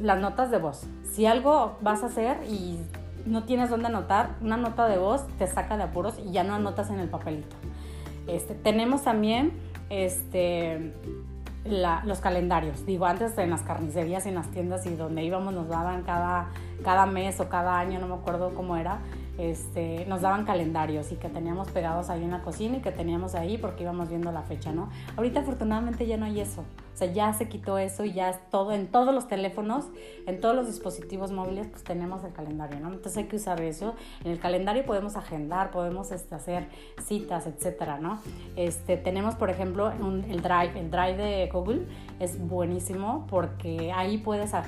las 0.00 0.20
notas 0.20 0.50
de 0.50 0.58
voz. 0.58 0.84
Si 1.10 1.26
algo 1.26 1.76
vas 1.80 2.02
a 2.02 2.06
hacer 2.06 2.38
y 2.48 2.78
no 3.24 3.44
tienes 3.44 3.70
dónde 3.70 3.86
anotar, 3.86 4.36
una 4.40 4.56
nota 4.56 4.88
de 4.88 4.98
voz 4.98 5.26
te 5.38 5.46
saca 5.46 5.76
de 5.76 5.84
apuros 5.84 6.18
y 6.24 6.32
ya 6.32 6.44
no 6.44 6.54
anotas 6.54 6.90
en 6.90 6.98
el 6.98 7.08
papelito. 7.08 7.56
Este, 8.26 8.54
tenemos 8.54 9.02
también 9.02 9.52
este, 9.90 10.94
los 11.64 12.20
calendarios. 12.20 12.84
Digo, 12.86 13.06
antes 13.06 13.36
en 13.38 13.50
las 13.50 13.62
carnicerías 13.62 14.26
y 14.26 14.30
en 14.30 14.34
las 14.34 14.50
tiendas 14.50 14.84
y 14.86 14.94
donde 14.94 15.22
íbamos 15.22 15.54
nos 15.54 15.68
daban 15.68 16.02
cada, 16.02 16.48
cada 16.82 17.06
mes 17.06 17.38
o 17.40 17.48
cada 17.48 17.78
año, 17.78 18.00
no 18.00 18.08
me 18.08 18.14
acuerdo 18.14 18.54
cómo 18.54 18.76
era, 18.76 18.98
este, 19.38 20.04
nos 20.06 20.20
daban 20.20 20.44
calendarios 20.44 21.10
y 21.12 21.16
que 21.16 21.28
teníamos 21.28 21.70
pegados 21.70 22.10
ahí 22.10 22.22
en 22.22 22.32
la 22.32 22.42
cocina 22.42 22.78
y 22.78 22.80
que 22.80 22.90
teníamos 22.90 23.34
ahí 23.34 23.58
porque 23.58 23.84
íbamos 23.84 24.08
viendo 24.08 24.30
la 24.32 24.42
fecha, 24.42 24.72
¿no? 24.72 24.90
Ahorita 25.16 25.40
afortunadamente 25.40 26.06
ya 26.06 26.16
no 26.16 26.26
hay 26.26 26.40
eso. 26.40 26.64
O 26.92 26.96
sea, 26.96 27.12
ya 27.12 27.32
se 27.32 27.48
quitó 27.48 27.78
eso 27.78 28.04
y 28.04 28.12
ya 28.12 28.30
es 28.30 28.38
todo, 28.50 28.72
en 28.72 28.88
todos 28.88 29.14
los 29.14 29.28
teléfonos, 29.28 29.86
en 30.26 30.40
todos 30.40 30.54
los 30.54 30.66
dispositivos 30.66 31.32
móviles, 31.32 31.66
pues 31.68 31.82
tenemos 31.84 32.22
el 32.24 32.32
calendario, 32.32 32.80
¿no? 32.80 32.88
Entonces 32.88 33.16
hay 33.16 33.24
que 33.24 33.36
usar 33.36 33.60
eso. 33.60 33.94
En 34.24 34.32
el 34.32 34.38
calendario 34.38 34.84
podemos 34.84 35.16
agendar, 35.16 35.70
podemos 35.70 36.12
este, 36.12 36.34
hacer 36.34 36.68
citas, 37.02 37.46
etcétera, 37.46 37.98
¿no? 37.98 38.20
Este, 38.56 38.96
tenemos, 38.96 39.34
por 39.34 39.50
ejemplo, 39.50 39.90
el 39.90 40.42
Drive. 40.42 40.78
El 40.78 40.90
Drive 40.90 41.16
de 41.16 41.50
Google 41.52 41.86
es 42.20 42.38
buenísimo 42.38 43.26
porque 43.28 43.92
ahí 43.92 44.18
puedes 44.18 44.54
a, 44.54 44.62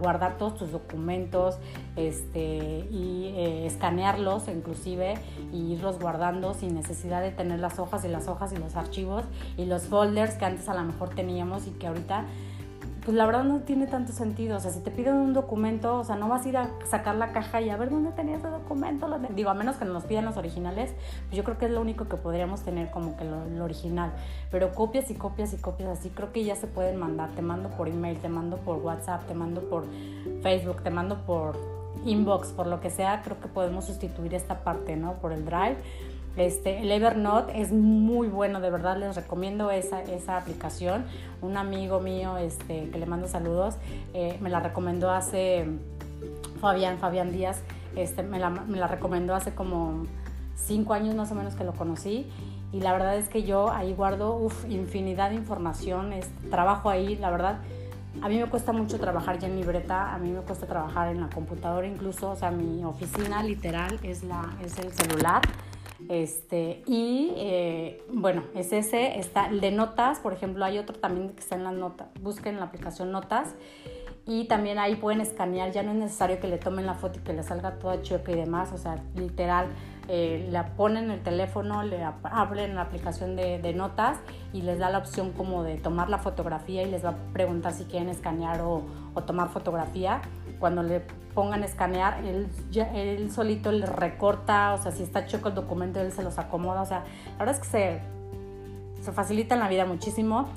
guardar 0.00 0.38
todos 0.38 0.56
tus 0.56 0.72
documentos 0.72 1.58
este, 1.96 2.86
y 2.90 3.32
eh, 3.36 3.66
escanearlos 3.66 4.48
inclusive 4.48 5.14
y 5.52 5.72
irlos 5.72 5.98
guardando 5.98 6.54
sin 6.54 6.74
necesidad 6.74 7.22
de 7.22 7.30
tener 7.30 7.58
las 7.58 7.78
hojas 7.78 8.04
y 8.04 8.08
las 8.08 8.28
hojas 8.28 8.52
y 8.52 8.56
los 8.56 8.76
archivos 8.76 9.24
y 9.56 9.64
los 9.64 9.84
folders 9.84 10.34
que 10.34 10.44
antes 10.44 10.68
a 10.68 10.74
lo 10.74 10.82
mejor 10.84 11.14
teníamos 11.38 11.66
y 11.66 11.70
que 11.72 11.86
ahorita 11.86 12.24
pues 13.04 13.16
la 13.16 13.24
verdad 13.24 13.44
no 13.44 13.60
tiene 13.60 13.86
tanto 13.86 14.12
sentido. 14.12 14.58
O 14.58 14.60
sea, 14.60 14.70
si 14.70 14.80
te 14.80 14.90
piden 14.90 15.14
un 15.14 15.32
documento, 15.32 15.96
o 15.96 16.04
sea, 16.04 16.16
no 16.16 16.28
vas 16.28 16.44
a 16.44 16.48
ir 16.48 16.56
a 16.58 16.68
sacar 16.84 17.14
la 17.14 17.32
caja 17.32 17.62
y 17.62 17.70
a 17.70 17.76
ver 17.78 17.88
dónde 17.88 18.10
tenía 18.10 18.36
ese 18.36 18.48
documento. 18.48 19.08
Digo, 19.34 19.48
a 19.48 19.54
menos 19.54 19.76
que 19.76 19.86
nos 19.86 20.04
pidan 20.04 20.26
los 20.26 20.36
originales, 20.36 20.92
pues 21.28 21.36
yo 21.36 21.42
creo 21.42 21.56
que 21.56 21.66
es 21.66 21.70
lo 21.70 21.80
único 21.80 22.06
que 22.06 22.16
podríamos 22.16 22.60
tener 22.62 22.90
como 22.90 23.16
que 23.16 23.24
lo, 23.24 23.64
original. 23.64 24.12
Pero 24.50 24.74
copias 24.74 25.10
y 25.10 25.14
copias 25.14 25.54
y 25.54 25.56
copias 25.56 25.98
así, 25.98 26.10
creo 26.10 26.32
que 26.32 26.44
ya 26.44 26.54
se 26.54 26.66
pueden 26.66 26.98
mandar. 26.98 27.30
Te 27.30 27.40
mando 27.40 27.70
por 27.70 27.88
email, 27.88 28.18
te 28.18 28.28
mando 28.28 28.58
por 28.58 28.76
WhatsApp, 28.76 29.26
te 29.26 29.32
mando 29.32 29.62
por 29.62 29.86
Facebook, 30.42 30.82
te 30.82 30.90
mando 30.90 31.24
por 31.24 31.56
inbox, 32.04 32.48
por 32.48 32.66
lo 32.66 32.82
que 32.82 32.90
sea. 32.90 33.22
Creo 33.22 33.40
que 33.40 33.48
podemos 33.48 33.86
sustituir 33.86 34.34
esta 34.34 34.64
parte, 34.64 34.96
¿no? 34.96 35.14
Por 35.14 35.32
el 35.32 35.46
Drive 35.46 35.78
este, 36.38 36.80
el 36.82 36.90
Evernote 36.92 37.60
es 37.60 37.72
muy 37.72 38.28
bueno, 38.28 38.60
de 38.60 38.70
verdad 38.70 38.96
les 38.96 39.16
recomiendo 39.16 39.70
esa, 39.70 40.02
esa 40.02 40.36
aplicación. 40.36 41.04
Un 41.42 41.56
amigo 41.56 42.00
mío 42.00 42.36
este, 42.38 42.88
que 42.90 42.98
le 42.98 43.06
mando 43.06 43.28
saludos 43.28 43.74
eh, 44.14 44.38
me 44.40 44.48
la 44.48 44.60
recomendó 44.60 45.10
hace, 45.10 45.66
Fabián, 46.60 46.98
Fabián 46.98 47.32
Díaz, 47.32 47.62
este, 47.96 48.22
me, 48.22 48.38
la, 48.38 48.50
me 48.50 48.78
la 48.78 48.86
recomendó 48.86 49.34
hace 49.34 49.54
como 49.54 50.04
cinco 50.56 50.94
años 50.94 51.14
más 51.14 51.30
o 51.32 51.34
menos 51.34 51.54
que 51.54 51.64
lo 51.64 51.72
conocí 51.72 52.30
y 52.72 52.80
la 52.80 52.92
verdad 52.92 53.16
es 53.16 53.28
que 53.28 53.42
yo 53.44 53.70
ahí 53.70 53.94
guardo 53.94 54.48
infinidad 54.68 55.30
de 55.30 55.36
información, 55.36 56.10
trabajo 56.50 56.90
ahí, 56.90 57.16
la 57.16 57.30
verdad. 57.30 57.58
A 58.20 58.28
mí 58.28 58.38
me 58.38 58.46
cuesta 58.46 58.72
mucho 58.72 58.98
trabajar 58.98 59.38
ya 59.38 59.48
en 59.48 59.56
libreta, 59.56 60.14
a 60.14 60.18
mí 60.18 60.30
me 60.30 60.40
cuesta 60.40 60.66
trabajar 60.66 61.08
en 61.08 61.20
la 61.20 61.28
computadora 61.28 61.86
incluso, 61.86 62.30
o 62.30 62.36
sea, 62.36 62.50
mi 62.50 62.84
oficina 62.84 63.42
literal 63.42 63.98
es, 64.02 64.24
la, 64.24 64.52
es 64.62 64.78
el 64.78 64.92
celular. 64.92 65.40
Este, 66.08 66.82
y 66.86 67.32
eh, 67.36 68.02
bueno, 68.10 68.44
es 68.54 68.72
ese, 68.72 69.18
está 69.18 69.48
el 69.48 69.60
de 69.60 69.70
notas, 69.70 70.20
por 70.20 70.32
ejemplo, 70.32 70.64
hay 70.64 70.78
otro 70.78 70.96
también 70.98 71.30
que 71.30 71.40
está 71.40 71.54
en 71.54 71.64
las 71.64 71.74
notas, 71.74 72.08
busquen 72.22 72.56
la 72.56 72.64
aplicación 72.64 73.12
notas 73.12 73.54
y 74.26 74.44
también 74.44 74.78
ahí 74.78 74.96
pueden 74.96 75.20
escanear, 75.20 75.70
ya 75.70 75.82
no 75.82 75.92
es 75.92 75.98
necesario 75.98 76.40
que 76.40 76.48
le 76.48 76.56
tomen 76.56 76.86
la 76.86 76.94
foto 76.94 77.18
y 77.18 77.22
que 77.22 77.34
le 77.34 77.42
salga 77.42 77.78
toda 77.78 78.00
chueca 78.00 78.32
y 78.32 78.36
demás, 78.36 78.72
o 78.72 78.78
sea, 78.78 79.02
literal, 79.16 79.68
eh, 80.08 80.48
la 80.50 80.76
ponen 80.76 81.10
el 81.10 81.22
teléfono, 81.22 81.82
le 81.82 82.02
abren 82.22 82.74
la 82.74 82.82
aplicación 82.82 83.36
de, 83.36 83.74
notas 83.74 84.18
y 84.54 84.62
les 84.62 84.78
da 84.78 84.88
la 84.88 84.98
opción 84.98 85.32
como 85.32 85.62
de 85.62 85.76
tomar 85.76 86.08
la 86.08 86.18
fotografía 86.18 86.82
y 86.82 86.90
les 86.90 87.04
va 87.04 87.10
a 87.10 87.16
preguntar 87.34 87.74
si 87.74 87.84
quieren 87.84 88.08
escanear 88.08 88.62
o 88.62 88.82
tomar 89.26 89.50
fotografía. 89.50 90.22
Cuando 90.58 90.82
le 90.82 91.02
pongan 91.34 91.62
a 91.62 91.66
escanear, 91.66 92.24
él, 92.24 92.48
él 92.94 93.30
solito 93.30 93.70
le 93.70 93.86
recorta, 93.86 94.74
o 94.74 94.82
sea, 94.82 94.90
si 94.90 95.02
está 95.02 95.26
choco 95.26 95.48
el 95.48 95.54
documento, 95.54 96.00
él 96.00 96.10
se 96.12 96.22
los 96.22 96.38
acomoda, 96.38 96.82
o 96.82 96.86
sea, 96.86 97.04
la 97.32 97.38
verdad 97.38 97.54
es 97.54 97.60
que 97.60 97.68
se, 97.68 98.00
se 99.02 99.12
facilita 99.12 99.54
la 99.56 99.68
vida 99.68 99.84
muchísimo. 99.84 100.48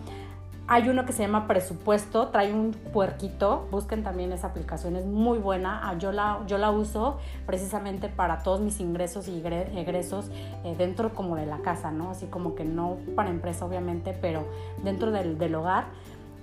Hay 0.68 0.88
uno 0.88 1.06
que 1.06 1.12
se 1.12 1.24
llama 1.24 1.48
Presupuesto, 1.48 2.30
trae 2.30 2.54
un 2.54 2.72
puerquito, 2.72 3.68
busquen 3.72 4.04
también 4.04 4.32
esa 4.32 4.48
aplicación, 4.48 4.96
es 4.96 5.06
muy 5.06 5.38
buena. 5.38 5.82
Ah, 5.84 5.98
yo 5.98 6.14
la, 6.14 6.40
yo 6.48 6.58
la 6.58 6.72
uso 6.72 7.18
precisamente 7.46 8.08
para 8.08 8.42
todos 8.42 8.62
mis 8.62 8.80
ingresos 8.80 9.28
y 9.28 9.44
egresos 9.46 10.32
eh, 10.64 10.76
dentro 10.78 11.14
como 11.14 11.36
de 11.36 11.46
la 11.46 11.58
casa, 11.58 11.92
¿no? 11.92 12.12
Así 12.12 12.28
como 12.28 12.56
que 12.56 12.64
no 12.64 12.96
para 13.18 13.30
empresa 13.30 13.66
obviamente, 13.66 14.18
pero 14.20 14.48
dentro 14.82 15.12
del, 15.12 15.38
del 15.38 15.56
hogar. 15.56 15.88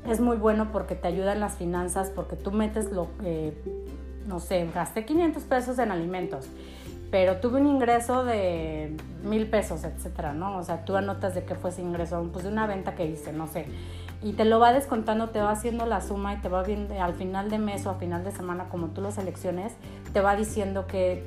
Es 0.07 0.21
muy 0.21 0.37
bueno 0.37 0.71
porque 0.73 0.95
te 0.95 1.09
ayuda 1.09 1.33
en 1.33 1.41
las 1.41 1.55
finanzas, 1.55 2.11
porque 2.15 2.37
tú 2.37 2.53
metes 2.53 2.93
lo 2.93 3.09
que, 3.19 3.53
no 4.27 4.41
sé, 4.41 4.69
gasté 4.75 5.05
500 5.05 5.43
pesos 5.45 5.79
en 5.79 5.91
alimentos 5.91 6.49
pero 7.11 7.39
tuve 7.39 7.59
un 7.59 7.67
ingreso 7.67 8.23
de 8.23 8.95
mil 9.25 9.49
pesos, 9.49 9.83
etcétera, 9.85 10.35
¿no? 10.35 10.59
O 10.59 10.63
sea, 10.63 10.85
tú 10.85 10.95
anotas 10.95 11.35
de 11.35 11.43
qué 11.43 11.55
fue 11.55 11.71
ese 11.71 11.81
ingreso, 11.81 12.29
pues 12.31 12.45
de 12.45 12.51
una 12.51 12.67
venta 12.67 12.95
que 12.95 13.07
hice, 13.07 13.33
no 13.33 13.47
sé 13.47 13.65
y 14.23 14.33
te 14.33 14.45
lo 14.45 14.59
va 14.59 14.73
descontando, 14.73 15.31
te 15.31 15.41
va 15.41 15.53
haciendo 15.53 15.87
la 15.87 16.01
suma 16.01 16.35
y 16.35 16.37
te 16.39 16.49
va 16.49 16.63
viendo 16.63 17.01
al 17.01 17.15
final 17.15 17.51
de 17.51 17.59
mes 17.59 17.87
o 17.87 17.91
a 17.91 17.95
final 17.95 18.25
de 18.25 18.33
semana, 18.33 18.69
como 18.69 18.89
tú 18.89 19.01
lo 19.01 19.13
selecciones, 19.13 19.75
te 20.13 20.21
va 20.21 20.35
diciendo 20.35 20.87
que 20.87 21.25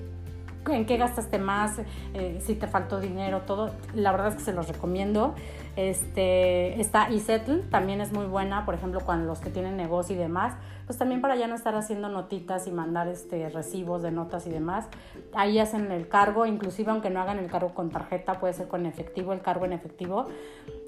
en 0.69 0.85
qué 0.85 0.97
gastaste 0.97 1.39
más, 1.39 1.79
eh, 2.13 2.39
si 2.45 2.53
te 2.53 2.67
faltó 2.67 2.99
dinero, 2.99 3.41
todo. 3.47 3.71
La 3.95 4.11
verdad 4.11 4.27
es 4.27 4.35
que 4.35 4.41
se 4.41 4.53
los 4.53 4.67
recomiendo. 4.67 5.33
Este, 5.77 6.81
está 6.81 7.07
eSettle, 7.07 7.59
también 7.69 8.01
es 8.01 8.11
muy 8.11 8.25
buena, 8.25 8.65
por 8.65 8.75
ejemplo, 8.75 8.99
cuando 9.05 9.25
los 9.25 9.39
que 9.39 9.49
tienen 9.49 9.77
negocio 9.77 10.15
y 10.15 10.19
demás, 10.19 10.53
pues 10.85 10.99
también 10.99 11.21
para 11.21 11.37
ya 11.37 11.47
no 11.47 11.55
estar 11.55 11.73
haciendo 11.75 12.09
notitas 12.09 12.67
y 12.67 12.71
mandar 12.71 13.07
este, 13.07 13.47
recibos 13.49 14.01
de 14.01 14.11
notas 14.11 14.45
y 14.47 14.49
demás. 14.49 14.89
Ahí 15.33 15.59
hacen 15.59 15.89
el 15.93 16.09
cargo, 16.09 16.45
inclusive 16.45 16.91
aunque 16.91 17.09
no 17.09 17.21
hagan 17.21 17.39
el 17.39 17.49
cargo 17.49 17.73
con 17.73 17.89
tarjeta, 17.89 18.33
puede 18.41 18.53
ser 18.53 18.67
con 18.67 18.85
efectivo, 18.85 19.31
el 19.31 19.39
cargo 19.39 19.63
en 19.63 19.71
efectivo, 19.71 20.27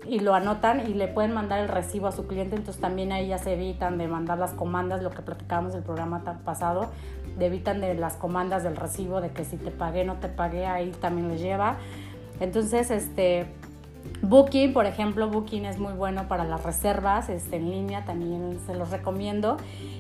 y 0.06 0.20
lo 0.20 0.34
anotan 0.34 0.82
y 0.82 0.94
le 0.96 1.08
pueden 1.08 1.32
mandar 1.32 1.60
el 1.60 1.70
recibo 1.70 2.08
a 2.08 2.12
su 2.12 2.28
cliente, 2.28 2.58
entonces 2.58 2.82
también 2.82 3.14
ahí 3.14 3.30
ya 3.30 3.38
se 3.38 3.54
evitan 3.54 3.98
de 3.98 4.10
mandar 4.10 4.38
las 4.38 4.52
comandas, 4.52 5.02
lo 5.02 5.12
que 5.12 5.22
platicábamos 5.22 5.76
el 5.76 5.84
programa 5.84 6.42
pasado, 6.44 6.92
de 7.38 7.46
evitan 7.46 7.80
de 7.80 7.94
las 7.94 8.18
comandas 8.18 8.64
del 8.64 8.76
recibo, 8.76 9.22
de 9.22 9.32
que 9.32 9.46
si 9.46 9.56
te 9.56 9.72
pagué, 9.72 10.04
no 10.04 10.18
te 10.18 10.28
pagué, 10.28 10.66
ahí 10.66 10.92
también 11.00 11.30
les 11.30 11.42
lleva. 11.42 11.78
Entonces, 12.40 12.92
este, 12.92 13.48
Booking, 14.22 14.74
por 14.74 14.86
ejemplo, 14.86 15.30
Booking 15.30 15.66
es 15.66 15.78
muy 15.80 15.94
bueno 15.94 16.28
para 16.28 16.46
las 16.46 16.64
reservas 16.64 17.30
este, 17.30 17.58
en 17.58 17.70
línea, 17.70 18.06
también 18.06 18.60
se 18.66 18.74
los 18.74 18.90
recomiendo. 18.90 19.58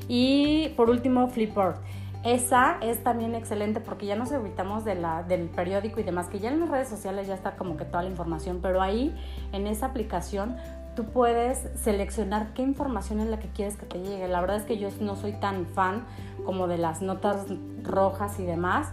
Y 0.07 0.69
por 0.75 0.89
último, 0.89 1.27
Flipboard. 1.27 1.75
Esa 2.23 2.77
es 2.79 3.03
también 3.03 3.35
excelente 3.35 3.81
porque 3.81 4.05
ya 4.05 4.15
nos 4.15 4.31
evitamos 4.31 4.85
de 4.85 4.95
del 5.27 5.49
periódico 5.49 5.99
y 5.99 6.03
demás, 6.03 6.29
que 6.29 6.39
ya 6.39 6.51
en 6.51 6.61
las 6.61 6.69
redes 6.69 6.87
sociales 6.87 7.27
ya 7.27 7.33
está 7.33 7.57
como 7.57 7.75
que 7.75 7.83
toda 7.83 8.01
la 8.01 8.09
información, 8.09 8.59
pero 8.61 8.81
ahí 8.81 9.13
en 9.51 9.67
esa 9.67 9.87
aplicación 9.87 10.55
tú 10.95 11.03
puedes 11.05 11.67
seleccionar 11.81 12.53
qué 12.53 12.61
información 12.61 13.19
es 13.19 13.27
la 13.27 13.39
que 13.39 13.49
quieres 13.49 13.75
que 13.75 13.85
te 13.85 13.99
llegue. 13.99 14.29
La 14.29 14.39
verdad 14.39 14.55
es 14.57 14.63
que 14.63 14.77
yo 14.77 14.87
no 15.01 15.17
soy 15.17 15.33
tan 15.33 15.65
fan 15.65 16.05
como 16.45 16.67
de 16.67 16.77
las 16.77 17.01
notas 17.01 17.45
rojas 17.83 18.39
y 18.39 18.43
demás, 18.45 18.87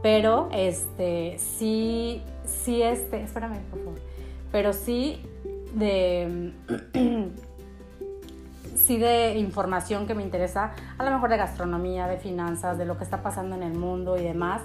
pero 0.00 0.48
este 0.52 1.36
sí, 1.38 2.22
sí, 2.44 2.82
este, 2.82 3.22
espérame 3.22 3.58
por 3.70 3.80
favor, 3.80 4.00
pero 4.52 4.72
sí 4.72 5.22
de 5.74 6.52
sí 8.76 8.96
de 8.96 9.36
información 9.38 10.06
que 10.06 10.14
me 10.14 10.22
interesa, 10.22 10.72
a 10.96 11.04
lo 11.04 11.10
mejor 11.10 11.30
de 11.30 11.36
gastronomía, 11.36 12.06
de 12.06 12.16
finanzas, 12.16 12.78
de 12.78 12.86
lo 12.86 12.96
que 12.96 13.04
está 13.04 13.22
pasando 13.22 13.54
en 13.54 13.62
el 13.62 13.74
mundo 13.74 14.16
y 14.16 14.22
demás, 14.22 14.62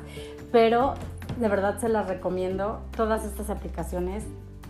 pero 0.51 0.93
de 1.37 1.47
verdad 1.49 1.79
se 1.79 1.89
las 1.89 2.07
recomiendo, 2.07 2.81
todas 2.95 3.25
estas 3.25 3.49
aplicaciones, 3.49 4.23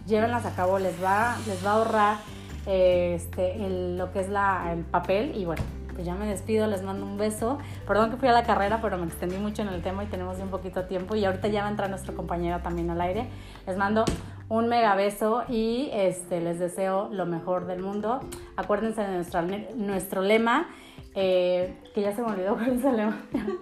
llévenlas 0.08 0.46
a 0.46 0.56
cabo, 0.56 0.80
les 0.80 1.02
va, 1.04 1.38
les 1.48 1.64
va 1.66 1.72
a 1.72 1.74
ahorrar 1.76 2.18
este, 2.66 3.58
lo 3.98 4.12
que 4.12 4.22
es 4.22 4.30
la, 4.30 4.74
el 4.74 4.84
papel 4.86 5.36
y 5.36 5.46
bueno, 5.46 5.62
pues 5.94 6.06
ya 6.06 6.16
me 6.16 6.26
despido, 6.26 6.68
les 6.68 6.82
mando 6.82 7.06
un 7.06 7.18
beso. 7.18 7.60
Perdón 7.88 8.10
que 8.10 8.18
fui 8.18 8.28
a 8.28 8.32
la 8.32 8.44
carrera, 8.44 8.80
pero 8.82 8.98
me 8.98 9.06
extendí 9.06 9.38
mucho 9.38 9.62
en 9.62 9.68
el 9.68 9.82
tema 9.82 10.04
y 10.04 10.08
tenemos 10.08 10.40
un 10.40 10.50
poquito 10.50 10.82
de 10.82 10.88
tiempo. 10.88 11.16
Y 11.16 11.24
ahorita 11.24 11.48
ya 11.50 11.62
va 11.62 11.68
a 11.68 11.72
entrar 11.72 11.90
nuestro 11.90 12.16
compañero 12.16 12.60
también 12.62 12.90
al 12.90 13.00
aire. 13.00 13.28
Les 13.68 13.78
mando 13.78 14.04
un 14.50 14.68
mega 14.68 14.96
beso 14.96 15.44
y 15.48 15.90
este, 15.94 16.42
les 16.42 16.60
deseo 16.60 17.10
lo 17.12 17.26
mejor 17.26 17.66
del 17.66 17.82
mundo. 17.82 18.20
Acuérdense 18.56 19.02
de 19.02 19.74
nuestro, 19.76 20.22
lema, 20.22 20.70
eh, 21.16 21.76
que 21.94 22.02
ya 22.02 22.16
se 22.16 22.22
me 22.22 22.32
olvidó 22.32 22.56
cuál 22.56 22.78
es 22.78 22.86
el 22.86 22.98
lema. 22.98 23.18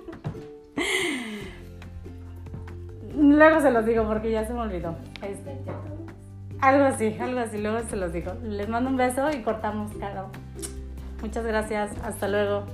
luego 3.17 3.61
se 3.61 3.71
los 3.71 3.85
digo 3.85 4.05
porque 4.05 4.31
ya 4.31 4.45
se 4.45 4.53
me 4.53 4.61
olvidó. 4.61 4.95
Este, 5.21 5.57
algo 6.59 6.85
así, 6.85 7.17
algo 7.19 7.39
así, 7.39 7.57
luego 7.57 7.79
se 7.87 7.95
los 7.95 8.13
digo. 8.13 8.33
Les 8.43 8.69
mando 8.69 8.89
un 8.89 8.97
beso 8.97 9.29
y 9.31 9.41
cortamos, 9.41 9.91
Caro. 9.99 10.29
Muchas 11.21 11.45
gracias, 11.45 11.91
hasta 12.03 12.27
luego. 12.27 12.65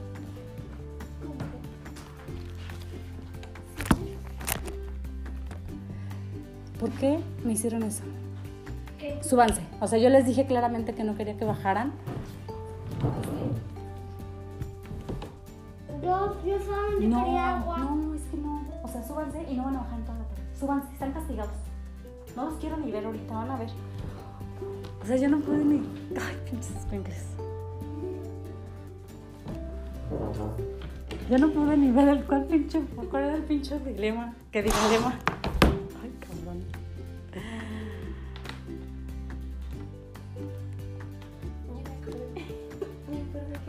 ¿Por 6.79 6.91
qué 6.91 7.19
me 7.43 7.53
hicieron 7.53 7.83
eso? 7.83 8.03
¿Qué? 8.99 9.19
Súbanse. 9.23 9.61
O 9.79 9.87
sea, 9.87 9.97
yo 9.99 10.09
les 10.09 10.25
dije 10.25 10.45
claramente 10.45 10.93
que 10.93 11.03
no 11.03 11.15
quería 11.15 11.37
que 11.37 11.45
bajaran. 11.45 11.93
Yo, 16.03 16.37
yo 16.45 16.59
solamente 16.59 17.07
no, 17.07 17.23
quería 17.23 17.57
agua. 17.57 17.77
No, 17.79 18.13
es 18.13 18.21
que 18.23 18.37
no. 18.37 18.65
O 18.83 18.87
sea, 18.87 19.03
súbanse 19.03 19.45
y 19.49 19.55
no 19.55 19.65
van 19.65 19.75
a 19.75 19.79
bajar 19.79 19.99
en 19.99 20.05
toda 20.05 20.17
la 20.19 20.25
tarde. 20.25 20.43
Súbanse, 20.59 20.93
están 20.93 21.11
castigados. 21.13 21.53
No 22.35 22.45
los 22.45 22.59
quiero 22.59 22.77
ni 22.77 22.91
ver 22.91 23.05
ahorita, 23.05 23.33
van 23.33 23.51
a 23.51 23.57
ver. 23.57 23.69
O 25.01 25.05
sea, 25.05 25.15
yo 25.15 25.29
no 25.29 25.39
puedo 25.39 25.57
ni. 25.57 25.77
Ay, 26.15 26.37
pinches 26.49 26.73
sprinkles. 26.81 27.25
Yo 31.29 31.37
no 31.37 31.49
pude 31.49 31.75
ni 31.75 31.91
ver 31.91 32.07
el 32.07 32.23
cuál 32.23 32.45
pinche, 32.45 32.81
cuál 33.11 33.23
era 33.23 33.35
el 33.35 33.43
pinche 33.43 33.77
dilema. 33.79 34.33
¿Qué 34.51 34.61
dilema? 34.61 35.19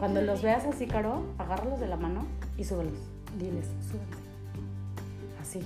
Cuando 0.09 0.23
los 0.23 0.41
veas 0.41 0.65
así, 0.65 0.87
Caro, 0.87 1.23
agárralos 1.37 1.81
de 1.81 1.87
la 1.87 1.99
mano 1.99 2.25
y 2.57 2.65
súbelos. 2.65 2.95
Diles, 3.39 3.67
súbete. 3.91 4.17
Así. 5.39 5.61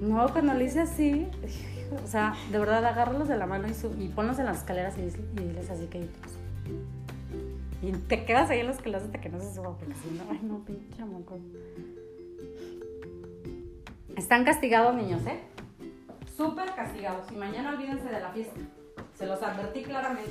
No, 0.00 0.32
cuando 0.32 0.54
le 0.54 0.66
hice 0.66 0.82
así, 0.82 1.26
o 2.04 2.06
sea, 2.06 2.36
de 2.52 2.58
verdad, 2.60 2.84
agárralos 2.84 3.26
de 3.26 3.36
la 3.36 3.46
mano 3.46 3.66
y, 3.66 4.04
y 4.04 4.08
ponlos 4.10 4.38
en 4.38 4.44
las 4.44 4.58
escaleras 4.58 4.96
y, 4.96 5.00
y 5.00 5.44
diles 5.44 5.70
así 5.70 5.86
que 5.86 6.06
y 7.82 7.90
te 7.90 8.24
quedas 8.24 8.48
ahí 8.50 8.60
en 8.60 8.68
los 8.68 8.76
escaleras 8.76 9.02
hasta 9.02 9.20
que 9.20 9.28
no 9.28 9.40
se 9.40 9.52
suba, 9.52 9.76
porque 9.76 9.94
si 9.94 10.10
no, 10.10 10.22
ay 10.30 10.38
no, 10.40 10.64
pinche 10.64 11.04
moco. 11.04 11.40
Están 14.16 14.44
castigados, 14.44 14.94
niños, 14.94 15.26
¿eh? 15.26 15.40
Súper 16.36 16.72
castigados. 16.76 17.28
Y 17.32 17.34
mañana 17.34 17.70
olvídense 17.70 18.08
de 18.08 18.20
la 18.20 18.30
fiesta. 18.30 18.60
Se 19.14 19.26
los 19.26 19.42
advertí 19.42 19.82
claramente. 19.82 20.30